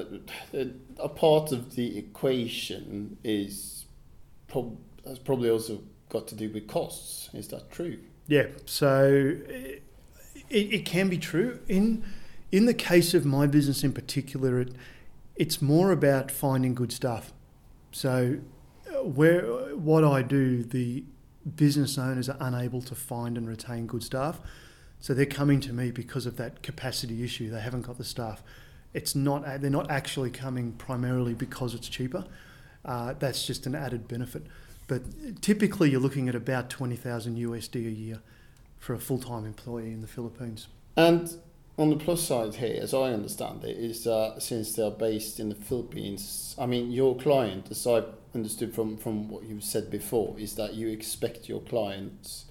uh, 0.53 0.63
a 1.01 1.09
part 1.09 1.51
of 1.51 1.75
the 1.75 1.97
equation 1.97 3.17
is 3.23 3.85
prob- 4.47 4.77
has 5.05 5.19
probably 5.19 5.49
also 5.49 5.81
got 6.09 6.27
to 6.27 6.35
do 6.35 6.49
with 6.49 6.67
costs. 6.67 7.29
Is 7.33 7.47
that 7.49 7.71
true? 7.71 7.99
Yeah. 8.27 8.47
So 8.65 9.37
it, 9.49 9.83
it 10.49 10.85
can 10.85 11.09
be 11.09 11.17
true 11.17 11.59
in 11.67 12.03
in 12.51 12.65
the 12.65 12.73
case 12.73 13.13
of 13.13 13.25
my 13.25 13.47
business 13.47 13.83
in 13.83 13.93
particular. 13.93 14.61
It 14.61 14.73
it's 15.35 15.61
more 15.61 15.91
about 15.91 16.29
finding 16.31 16.75
good 16.75 16.91
stuff. 16.91 17.31
So 17.91 18.39
uh, 18.87 19.03
where 19.03 19.43
what 19.75 20.03
I 20.03 20.21
do, 20.21 20.63
the 20.63 21.03
business 21.55 21.97
owners 21.97 22.29
are 22.29 22.37
unable 22.39 22.81
to 22.81 22.95
find 22.95 23.37
and 23.37 23.47
retain 23.47 23.87
good 23.87 24.03
staff. 24.03 24.41
So 24.99 25.13
they're 25.13 25.25
coming 25.25 25.61
to 25.61 25.71
me 25.71 25.91
because 25.91 26.25
of 26.25 26.35
that 26.37 26.61
capacity 26.61 27.23
issue. 27.23 27.49
They 27.49 27.61
haven't 27.61 27.83
got 27.83 27.97
the 27.97 28.03
staff 28.03 28.43
it's 28.93 29.15
not 29.15 29.61
they're 29.61 29.69
not 29.69 29.89
actually 29.89 30.31
coming 30.31 30.73
primarily 30.73 31.33
because 31.33 31.73
it's 31.73 31.89
cheaper. 31.89 32.25
Uh, 32.85 33.13
that's 33.19 33.45
just 33.45 33.65
an 33.65 33.75
added 33.75 34.07
benefit. 34.07 34.43
But 34.87 35.41
typically, 35.41 35.91
you're 35.91 36.01
looking 36.01 36.29
at 36.29 36.35
about 36.35 36.69
twenty 36.69 36.95
thousand 36.95 37.37
USD 37.37 37.75
a 37.75 37.91
year 37.91 38.21
for 38.79 38.93
a 38.93 38.99
full 38.99 39.19
time 39.19 39.45
employee 39.45 39.91
in 39.91 40.01
the 40.01 40.07
Philippines. 40.07 40.67
And 40.95 41.29
on 41.79 41.89
the 41.89 41.95
plus 41.95 42.21
side 42.21 42.55
here, 42.55 42.77
as 42.81 42.93
I 42.93 43.13
understand 43.13 43.63
it, 43.63 43.77
is 43.77 44.05
uh, 44.05 44.37
since 44.39 44.73
they're 44.73 44.91
based 44.91 45.39
in 45.39 45.47
the 45.47 45.55
Philippines, 45.55 46.53
I 46.59 46.65
mean, 46.65 46.91
your 46.91 47.15
client, 47.15 47.67
as 47.71 47.87
I 47.87 48.03
understood 48.35 48.75
from, 48.75 48.97
from 48.97 49.29
what 49.29 49.43
you've 49.43 49.63
said 49.63 49.89
before, 49.89 50.37
is 50.37 50.55
that 50.55 50.73
you 50.73 50.89
expect 50.89 51.47
your 51.47 51.61
clients 51.61 52.45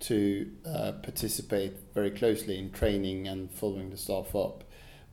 to 0.00 0.50
uh, 0.66 0.92
participate 1.02 1.74
very 1.94 2.10
closely 2.10 2.58
in 2.58 2.70
training 2.70 3.28
and 3.28 3.50
following 3.50 3.90
the 3.90 3.98
staff 3.98 4.34
up. 4.34 4.64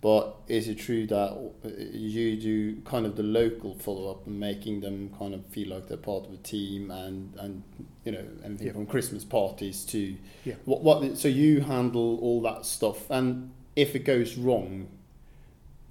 But 0.02 0.38
is 0.48 0.70
it 0.70 0.76
true 0.76 1.06
that 1.08 1.52
you 1.94 2.38
do 2.38 2.82
kind 2.82 3.06
of 3.06 3.18
the 3.18 3.24
local 3.24 3.76
follow 3.76 4.10
up 4.10 4.26
and 4.28 4.40
making 4.40 4.80
them 4.80 5.14
kind 5.20 5.34
of 5.34 5.46
feel 5.48 5.70
like 5.76 5.90
they're 5.90 5.98
part 5.98 6.26
of 6.26 6.34
a 6.34 6.38
team 6.38 6.90
and 6.90 7.36
and 7.36 7.64
you 8.06 8.14
know 8.14 8.26
anything 8.46 8.68
yeah. 8.68 8.74
from 8.74 8.86
Christmas 8.86 9.26
parties 9.26 9.84
to 9.86 10.16
yeah. 10.46 10.54
what 10.64 10.84
what 10.84 11.18
so 11.18 11.28
you 11.28 11.60
handle 11.60 12.18
all 12.20 12.42
that 12.44 12.66
stuff 12.66 13.10
and 13.10 13.52
if 13.76 13.96
it 13.96 14.00
goes 14.06 14.38
wrong, 14.38 14.88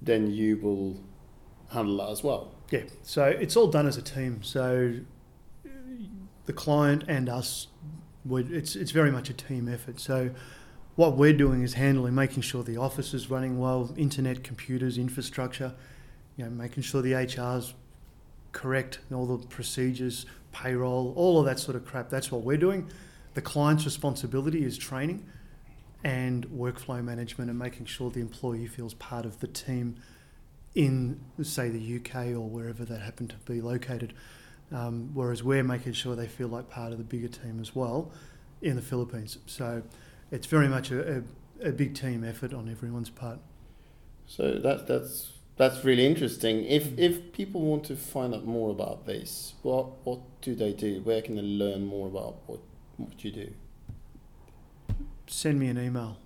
then 0.01 0.31
you 0.31 0.57
will 0.57 0.99
handle 1.71 1.97
that 1.97 2.09
as 2.11 2.23
well. 2.23 2.53
Yeah. 2.71 2.83
So 3.03 3.25
it's 3.25 3.55
all 3.55 3.67
done 3.67 3.87
as 3.87 3.97
a 3.97 4.01
team. 4.01 4.43
So 4.43 4.95
the 6.45 6.53
client 6.53 7.03
and 7.07 7.29
us, 7.29 7.67
it's 8.29 8.75
it's 8.75 8.91
very 8.91 9.11
much 9.11 9.29
a 9.29 9.33
team 9.33 9.67
effort. 9.67 9.99
So 9.99 10.31
what 10.99 11.15
we're 11.15 11.31
doing 11.31 11.63
is 11.63 11.75
handling, 11.75 12.13
making 12.13 12.41
sure 12.41 12.61
the 12.61 12.75
office 12.75 13.13
is 13.13 13.29
running 13.29 13.57
well, 13.57 13.89
internet, 13.95 14.43
computers, 14.43 14.97
infrastructure, 14.97 15.73
you 16.35 16.43
know, 16.43 16.49
making 16.49 16.83
sure 16.83 17.01
the 17.01 17.13
HR's 17.13 17.73
correct, 18.51 18.99
and 19.07 19.17
all 19.17 19.25
the 19.25 19.47
procedures, 19.47 20.25
payroll, 20.51 21.13
all 21.15 21.39
of 21.39 21.45
that 21.45 21.57
sort 21.57 21.77
of 21.77 21.85
crap. 21.85 22.09
That's 22.09 22.33
what 22.33 22.41
we're 22.41 22.57
doing. 22.57 22.89
The 23.33 23.41
client's 23.41 23.85
responsibility 23.85 24.65
is 24.65 24.77
training 24.77 25.25
and 26.03 26.45
workflow 26.47 27.01
management 27.01 27.49
and 27.49 27.57
making 27.57 27.85
sure 27.85 28.11
the 28.11 28.19
employee 28.19 28.67
feels 28.67 28.93
part 28.95 29.25
of 29.25 29.39
the 29.39 29.47
team 29.47 29.95
in, 30.75 31.17
say, 31.41 31.69
the 31.69 31.95
UK 31.95 32.35
or 32.35 32.49
wherever 32.49 32.83
they 32.83 32.99
happen 32.99 33.29
to 33.29 33.37
be 33.45 33.61
located. 33.61 34.13
Um, 34.69 35.11
whereas 35.13 35.45
we're 35.45 35.63
making 35.63 35.93
sure 35.93 36.17
they 36.17 36.27
feel 36.27 36.49
like 36.49 36.69
part 36.69 36.91
of 36.91 36.97
the 36.97 37.05
bigger 37.05 37.29
team 37.29 37.61
as 37.61 37.73
well 37.73 38.11
in 38.61 38.75
the 38.75 38.81
Philippines. 38.81 39.37
So 39.45 39.81
it's 40.31 40.47
very 40.47 40.67
much 40.67 40.91
a, 40.91 41.23
a, 41.61 41.69
a 41.69 41.71
big 41.71 41.95
team 41.95 42.23
effort 42.23 42.53
on 42.53 42.69
everyone's 42.69 43.09
part. 43.09 43.39
So 44.25 44.59
that 44.59 44.87
that's 44.87 45.31
that's 45.57 45.83
really 45.83 46.05
interesting. 46.05 46.63
If 46.65 46.91
mm. 46.91 46.99
if 46.99 47.33
people 47.33 47.61
want 47.61 47.83
to 47.85 47.95
find 47.95 48.33
out 48.33 48.45
more 48.45 48.69
about 48.69 49.05
this, 49.05 49.53
what 49.61 50.05
what 50.05 50.19
do 50.41 50.55
they 50.55 50.73
do? 50.73 51.01
Where 51.01 51.21
can 51.21 51.35
they 51.35 51.41
learn 51.41 51.85
more 51.85 52.07
about 52.07 52.37
what 52.47 52.59
what 52.97 53.23
you 53.23 53.31
do? 53.31 53.53
Send 55.27 55.59
me 55.59 55.67
an 55.67 55.77
email. 55.77 56.17